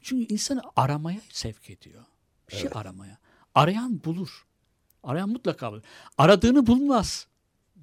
[0.00, 2.04] Çünkü insanı aramaya sevk ediyor.
[2.50, 3.18] Bir şey aramaya.
[3.54, 4.46] Arayan bulur.
[5.02, 5.82] Arayan mutlaka bulur.
[6.18, 7.26] Aradığını bulmaz.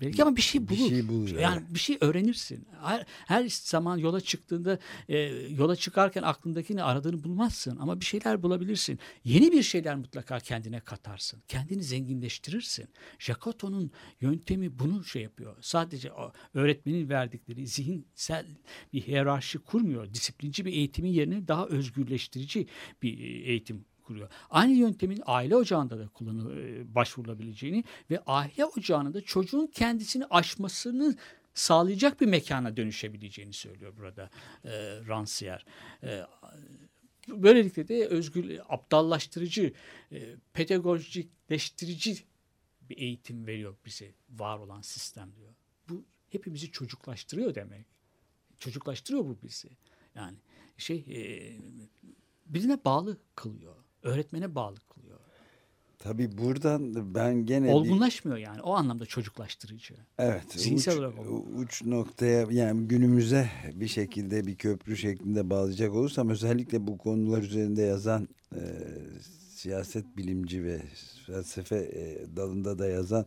[0.01, 0.89] Belki ama bir şey Bir bulur.
[0.89, 1.73] şey bulur, Yani evet.
[1.73, 2.67] bir şey öğrenirsin.
[2.83, 4.79] Her, her zaman yola çıktığında
[5.09, 5.17] e,
[5.49, 8.99] yola çıkarken aklındakini aradığını bulmazsın ama bir şeyler bulabilirsin.
[9.23, 11.43] Yeni bir şeyler mutlaka kendine katarsın.
[11.47, 12.87] Kendini zenginleştirirsin.
[13.19, 13.91] Jacoto'nun
[14.21, 15.55] yöntemi bunu şey yapıyor.
[15.61, 18.45] Sadece o öğretmenin verdikleri zihinsel
[18.93, 20.13] bir hiyerarşi kurmuyor.
[20.13, 22.67] Disiplinci bir eğitimin yerine daha özgürleştirici
[23.01, 24.29] bir e, eğitim kuruyor.
[24.49, 31.15] Aynı yöntemin aile ocağında da kullanı e, başvurulabileceğini ve aile ocağında da çocuğun kendisini aşmasını
[31.53, 34.29] sağlayacak bir mekana dönüşebileceğini söylüyor burada
[34.63, 34.69] e,
[35.07, 35.61] Rancière.
[36.03, 36.21] E,
[37.27, 39.73] böylelikle de özgür, aptallaştırıcı,
[40.11, 42.17] e, pedagojikleştirici
[42.89, 45.53] bir eğitim veriyor bize var olan sistem diyor.
[45.89, 47.85] Bu hepimizi çocuklaştırıyor demek.
[48.59, 49.69] Çocuklaştırıyor bu bizi.
[50.15, 50.37] Yani
[50.77, 51.19] şey e,
[52.45, 53.75] birine bağlı kılıyor.
[54.05, 55.19] Öğretmene bağlı kılıyor.
[55.99, 58.61] Tabii buradan ben gene bir, Olgunlaşmıyor yani.
[58.61, 59.93] O anlamda çocuklaştırıcı.
[60.19, 61.15] evet zihinsel uç, olarak
[61.57, 67.81] uç noktaya yani günümüze bir şekilde bir köprü şeklinde bağlayacak olursam özellikle bu konular üzerinde
[67.81, 68.61] yazan e,
[69.49, 70.81] siyaset bilimci ve
[71.25, 73.25] felsefe e, dalında da yazan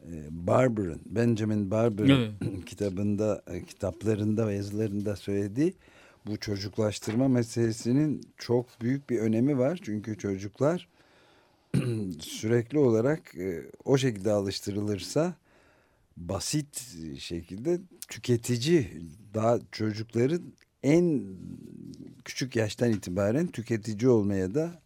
[0.00, 2.34] e, Barber'ın Benjamin Barber'ın
[2.66, 5.74] kitabında e, kitaplarında ve yazılarında söylediği
[6.26, 9.80] bu çocuklaştırma meselesinin çok büyük bir önemi var.
[9.82, 10.88] Çünkü çocuklar
[12.20, 15.34] sürekli olarak e, o şekilde alıştırılırsa
[16.16, 18.88] basit şekilde tüketici
[19.34, 20.42] daha çocukların
[20.82, 21.24] en
[22.24, 24.82] küçük yaştan itibaren tüketici olmaya da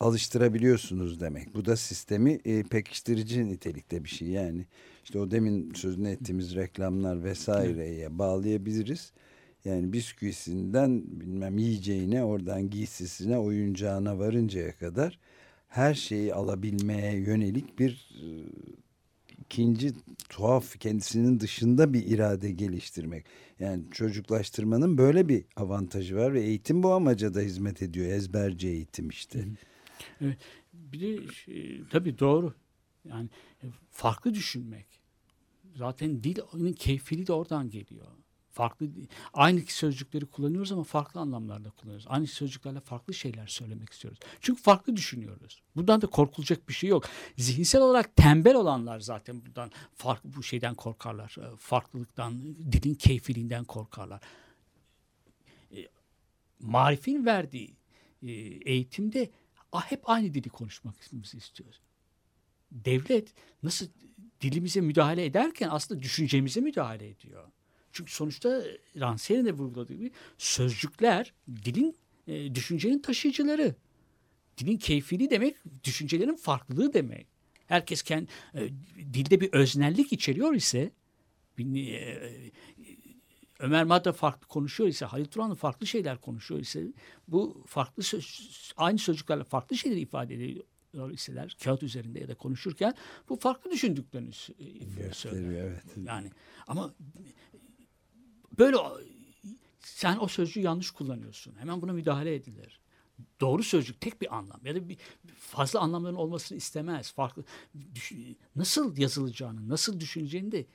[0.00, 1.54] alıştırabiliyorsunuz demek.
[1.54, 4.66] Bu da sistemi e, pekiştirici nitelikte bir şey yani.
[5.04, 9.12] İşte o demin sözünü ettiğimiz reklamlar vesaireye bağlayabiliriz.
[9.64, 15.18] Yani bisküvisinden bilmem yiyeceğine oradan giysisine oyuncağına varıncaya kadar
[15.68, 18.26] her şeyi alabilmeye yönelik bir e,
[19.40, 19.92] ikinci
[20.28, 23.26] tuhaf kendisinin dışında bir irade geliştirmek.
[23.60, 28.06] Yani çocuklaştırmanın böyle bir avantajı var ve eğitim bu amaca da hizmet ediyor.
[28.06, 29.44] Ezberci eğitim işte.
[30.72, 31.14] Bir de
[31.48, 32.54] e, tabii doğru.
[33.04, 33.28] Yani
[33.62, 34.86] e, farklı düşünmek.
[35.76, 38.06] Zaten dilin keyfiliği de oradan geliyor.
[38.54, 38.88] Farklı
[39.32, 42.06] aynı sözcükleri kullanıyoruz ama farklı anlamlarda kullanıyoruz.
[42.08, 44.18] Aynı sözcüklerle farklı şeyler söylemek istiyoruz.
[44.40, 45.62] Çünkü farklı düşünüyoruz.
[45.76, 47.04] Bundan da korkulacak bir şey yok.
[47.38, 51.36] Zihinsel olarak tembel olanlar zaten bundan farklı bu şeyden korkarlar.
[51.40, 54.20] E, Farklılıktan, dilin keyfiliğinden korkarlar.
[55.76, 55.88] E,
[56.60, 57.76] Marifin verdiği
[58.22, 58.32] e,
[58.70, 59.30] eğitimde
[59.72, 61.80] hep aynı dili konuşmamızı istiyoruz.
[62.72, 63.86] Devlet nasıl
[64.40, 67.44] dilimize müdahale ederken aslında düşüncemize müdahale ediyor.
[67.94, 68.62] Çünkü sonuçta
[68.96, 71.32] Rancière'in de vurguladığı gibi sözcükler
[71.64, 73.74] dilin, e, düşüncenin taşıyıcıları.
[74.58, 77.26] Dilin keyfiliği demek, düşüncelerin farklılığı demek.
[77.66, 78.68] Herkes kendi, e,
[79.14, 80.90] dilde bir öznellik içeriyor ise,
[81.58, 82.32] bir, e,
[83.58, 86.86] Ömer Madra farklı konuşuyor ise, Halil Turanlı farklı şeyler konuşuyor ise,
[87.28, 90.64] bu farklı söz, aynı sözcüklerle farklı şeyleri ifade ediyor
[91.10, 92.94] iseler, kağıt üzerinde ya da konuşurken
[93.28, 95.70] bu farklı düşündüklerini sö- söylüyor.
[95.70, 96.06] Evet.
[96.06, 96.30] Yani
[96.66, 96.94] ama
[98.58, 98.76] böyle
[99.80, 101.54] sen o sözcüğü yanlış kullanıyorsun.
[101.58, 102.80] Hemen buna müdahale edilir.
[103.40, 104.98] doğru sözcük tek bir anlam ya da bir
[105.38, 107.12] fazla anlamların olmasını istemez.
[107.12, 107.44] Farklı
[107.94, 108.12] düş-
[108.56, 110.66] nasıl yazılacağını, nasıl düşüneceğini de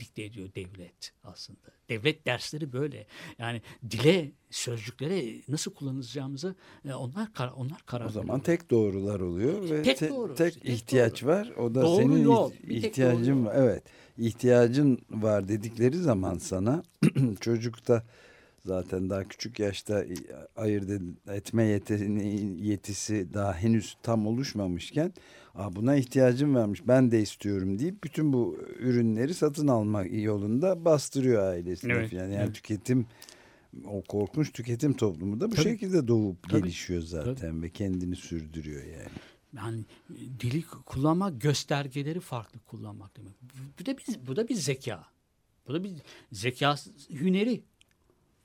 [0.00, 1.58] dikte ediyor devlet aslında.
[1.88, 3.06] Devlet dersleri böyle.
[3.38, 6.54] Yani dile, sözcüklere nasıl kullanacağımızı
[6.88, 8.44] e, onlar kar- onlar karar O zaman veriyor.
[8.44, 11.30] tek doğrular oluyor ve Tek te- doğru, tek tek ihtiyaç doğru.
[11.30, 11.48] var.
[11.58, 13.54] O da Doğru senin yol, ihtiyacın var.
[13.56, 13.82] Evet.
[14.18, 16.82] ihtiyacın var dedikleri zaman sana
[17.40, 18.04] çocukta
[18.66, 20.04] zaten daha küçük yaşta
[20.56, 21.64] ayırt ed- etme
[22.62, 25.12] yetisi daha henüz tam oluşmamışken
[25.54, 31.42] Aa, buna ihtiyacım varmış ben de istiyorum deyip bütün bu ürünleri satın almak yolunda bastırıyor
[31.42, 31.92] ailesini.
[31.92, 32.54] Evet, Yani, yani evet.
[32.54, 33.06] tüketim
[33.86, 35.62] o korkunç tüketim toplumu da bu Tabii.
[35.68, 36.62] şekilde doğup Tabii.
[36.62, 39.08] gelişiyor zaten ve kendini sürdürüyor yani.
[39.56, 43.32] yani e, dili kullanmak göstergeleri farklı kullanmak demek.
[43.80, 45.04] Bu da bir bu da bir zeka.
[45.68, 45.92] Bu da bir
[46.32, 46.76] zeka
[47.10, 47.62] hüneri.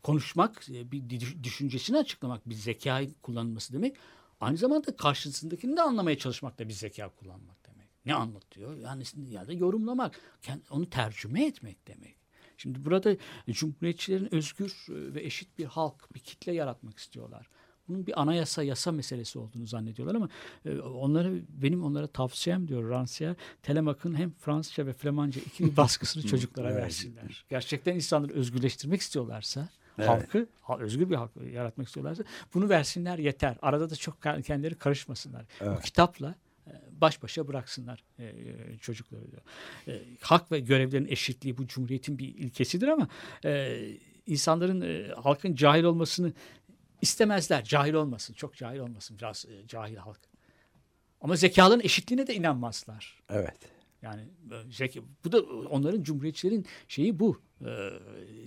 [0.04, 1.10] Konuşmak, e, bir
[1.43, 3.95] düşüncesini açıklamak, bir zekayı kullanılması demek.
[4.39, 7.88] Aynı zamanda karşısındakini de anlamaya çalışmak da bir zeka kullanmak demek.
[8.06, 8.76] Ne anlatıyor?
[8.78, 10.20] Yani ya da yorumlamak,
[10.70, 12.22] onu tercüme etmek demek.
[12.58, 13.18] Şimdi burada
[13.49, 17.47] cumhuriyetçilerin özgür e, ve eşit bir halk, bir kitle yaratmak istiyorlar.
[17.88, 20.30] Bunun bir anayasa, yasa meselesi olduğunu zannediyorlar ama
[20.66, 26.76] e, onları benim onlara tavsiyem diyor Rancière, Telemak'ın hem Fransızca ve Flamanca iki baskısını çocuklara
[26.76, 27.45] versinler.
[27.49, 30.10] Gerçekten insanları özgürleştirmek istiyorlarsa, Evet.
[30.10, 32.24] halkı, ha- özgür bir halk yaratmak istiyorlarsa
[32.54, 33.58] bunu versinler yeter.
[33.62, 35.46] Arada da çok kendileri karışmasınlar.
[35.62, 35.78] Evet.
[35.78, 36.36] Bu kitapla
[36.68, 38.34] e, baş başa bıraksınlar e,
[38.82, 39.42] çocukları diyor.
[39.88, 43.08] E, hak ve görevlerin eşitliği bu cumhuriyetin bir ilkesidir ama
[43.46, 43.80] e,
[44.26, 46.34] insanların e, halkın cahil olmasını
[47.02, 47.64] istemezler.
[47.64, 50.20] Cahil olmasın, çok cahil olmasın biraz e, cahil halk.
[51.22, 53.20] Ama zekaların eşitliğine de inanmazlar.
[53.30, 53.58] Evet.
[54.02, 54.22] Yani
[55.26, 57.42] bu da onların cumhuriyetçilerin şeyi bu.
[57.66, 57.89] e,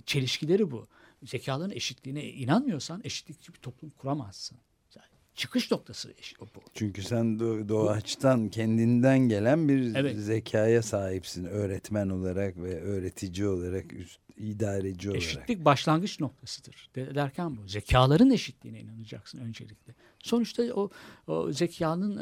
[0.05, 0.87] çelişkileri bu.
[1.25, 4.57] Zekaların eşitliğine inanmıyorsan eşitlikçi bir toplum kuramazsın.
[4.95, 6.13] Yani çıkış noktası
[6.55, 6.59] bu.
[6.73, 10.17] Çünkü sen do- doğaçtan kendinden gelen bir Evet.
[10.17, 11.45] zekaya sahipsin.
[11.45, 15.23] Öğretmen olarak ve öğretici olarak, üst, idareci olarak.
[15.23, 16.89] Eşitlik başlangıç noktasıdır.
[16.95, 17.67] De- derken bu.
[17.67, 19.95] Zekaların eşitliğine inanacaksın öncelikle.
[20.19, 20.89] Sonuçta o,
[21.27, 22.21] o zekanın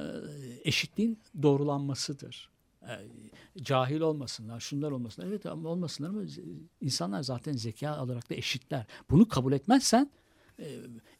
[0.63, 2.52] eşitliğin doğrulanmasıdır.
[2.89, 2.93] E,
[3.63, 5.27] cahil olmasınlar, şunlar olmasınlar.
[5.27, 6.21] Evet ama olmasınlar ama
[6.81, 8.85] insanlar zaten zeka olarak da eşitler.
[9.09, 10.11] Bunu kabul etmezsen
[10.59, 10.65] e,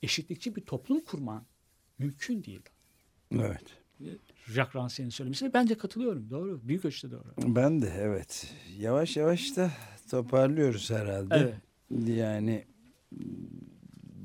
[0.02, 1.46] eşitlikçi bir toplum kurman
[2.00, 2.62] mümkün değil.
[3.36, 3.64] Evet.
[4.48, 6.30] Jacques Rancière'in söylemesi bence katılıyorum.
[6.30, 6.60] Doğru.
[6.64, 7.56] Büyük ölçüde doğru.
[7.56, 8.54] Ben de evet.
[8.78, 9.72] Yavaş yavaş da
[10.10, 11.36] toparlıyoruz herhalde.
[11.36, 11.56] Evet.
[12.08, 12.66] Yani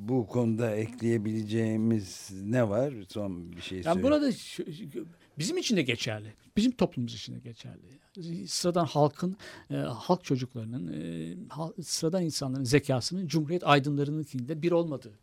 [0.08, 2.94] bu konuda ekleyebileceğimiz ne var?
[3.08, 4.02] Son bir şey Yani söyle.
[4.02, 4.32] burada
[5.38, 6.34] bizim için de geçerli.
[6.56, 8.48] Bizim toplumumuz için de geçerli.
[8.48, 9.36] Sıradan halkın,
[9.70, 10.92] e, halk çocuklarının,
[11.78, 15.18] e, sıradan insanların zekasının Cumhuriyet aydınlarınınkinde bir olmadığı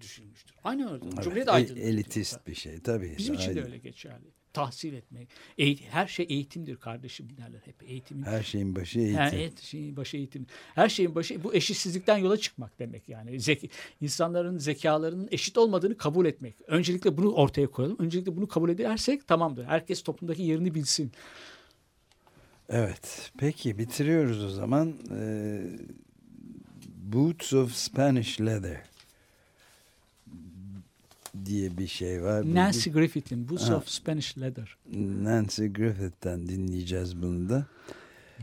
[0.00, 0.54] düşünmüştür.
[0.64, 1.04] Aynı öyle.
[1.04, 1.80] Evet, Cumhuriyet e- aydınları.
[1.84, 3.14] elitist bir şey tabii.
[3.18, 3.62] Bizim için de Aydın.
[3.62, 4.26] öyle geçerli.
[4.52, 5.28] Tahsil etmek.
[5.58, 7.82] eğit- her şey eğitimdir kardeşim derler hep.
[7.82, 9.16] Eğitimin Her şeyin başı eğitim.
[9.18, 10.46] her evet, şeyin başı eğitim.
[10.74, 13.40] Her şeyin başı bu eşitsizlikten yola çıkmak demek yani.
[13.40, 13.70] Zeki,
[14.00, 16.54] insanların zekalarının eşit olmadığını kabul etmek.
[16.66, 17.96] Öncelikle bunu ortaya koyalım.
[17.98, 19.64] Öncelikle bunu kabul edersek tamamdır.
[19.64, 21.12] Herkes toplumdaki yerini bilsin.
[22.68, 23.30] Evet.
[23.38, 24.94] Peki bitiriyoruz o zaman.
[25.14, 25.62] Ee,
[27.12, 28.82] Boots of Spanish Leather
[31.46, 32.54] diye bir şey var.
[32.54, 34.76] Nancy Griffith'in Boots of Spanish Leather.
[35.22, 37.66] Nancy Griffith'ten dinleyeceğiz bunu da.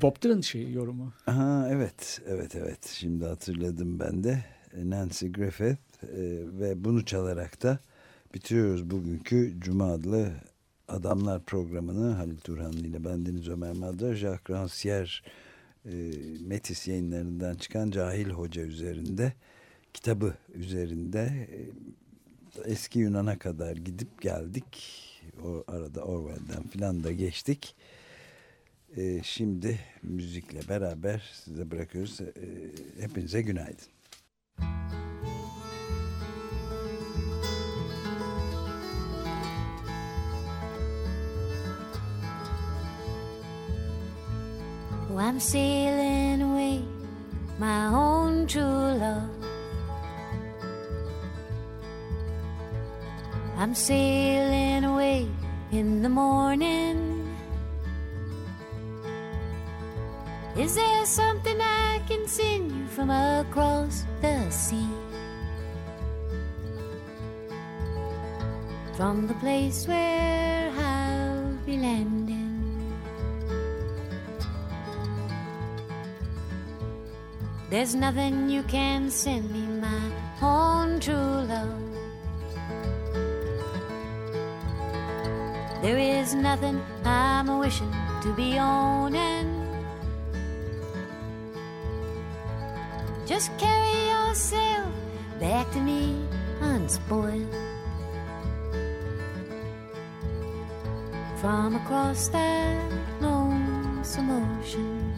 [0.01, 1.13] Bob Dylan şeyi yorumu.
[1.27, 2.85] Aha, evet, evet, evet.
[2.85, 4.45] Şimdi hatırladım ben de.
[4.83, 6.19] Nancy Griffith e,
[6.59, 7.79] ve bunu çalarak da
[8.33, 10.31] bitiriyoruz bugünkü Cuma adlı
[10.87, 15.21] Adamlar programını Halil Turhanlı ile bendeniz Ömer Madra, Jacques Rancière
[15.85, 15.93] e,
[16.47, 19.33] Metis yayınlarından çıkan Cahil Hoca üzerinde
[19.93, 21.19] kitabı üzerinde
[21.51, 21.59] e,
[22.65, 24.65] eski Yunan'a kadar gidip geldik.
[25.43, 27.75] O arada Orwell'den filan da geçtik.
[28.97, 32.21] Ee, şimdi müzikle beraber size bırakıyoruz.
[32.21, 32.31] Ee,
[32.99, 33.87] hepinize günaydın.
[45.11, 46.81] Oh, I'm sailing away,
[47.57, 49.44] my own true love.
[53.57, 55.29] I'm sailing away
[55.71, 57.25] in the morning.
[60.57, 64.89] Is there something I can send you from across the sea?
[68.97, 72.93] From the place where I'll be landing.
[77.69, 81.15] There's nothing you can send me, my own true
[81.47, 81.84] love.
[85.85, 89.53] There is nothing I'm wishing to be owning.
[93.27, 94.89] Just carry yourself
[95.39, 96.25] back to me
[96.59, 97.53] unspoiled.
[101.39, 105.13] From across that lonesome ocean.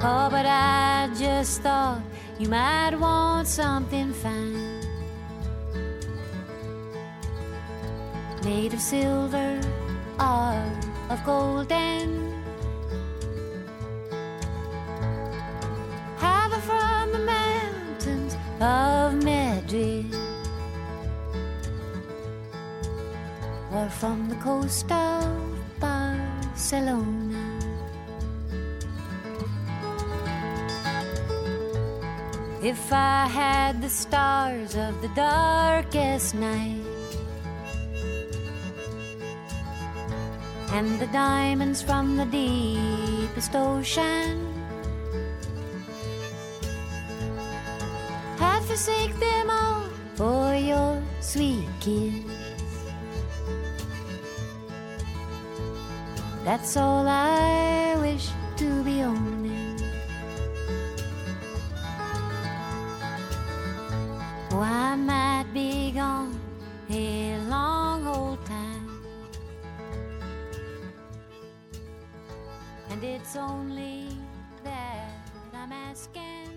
[0.00, 2.00] Oh, but I just thought
[2.38, 4.77] you might want something fine.
[8.48, 9.60] Made of silver
[10.18, 10.56] or
[11.10, 12.32] of golden.
[16.16, 20.06] Have it from the mountains of Madrid.
[23.70, 25.28] Or from the coast of
[25.78, 27.44] Barcelona.
[32.62, 36.87] If I had the stars of the darkest night
[40.78, 44.46] and the diamonds from the deepest ocean,
[48.38, 49.82] I'd forsake them all
[50.14, 52.14] for your sweet kiss.
[56.44, 59.80] That's all I wish to be owning.
[64.52, 66.38] Oh, I might be gone
[66.88, 67.97] a long
[72.98, 74.08] And it's only
[74.64, 76.50] that I'm asking.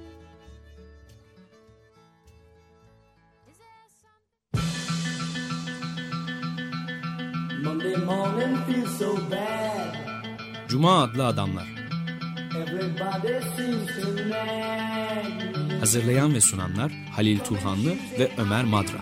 [3.47, 4.71] Is there something?
[7.63, 9.97] Monday morning feels so bad.
[10.67, 11.67] Cuma adlı adamlar.
[15.79, 19.01] Hazırlayan ve sunanlar Halil Turhanlı ve Ömer Madra.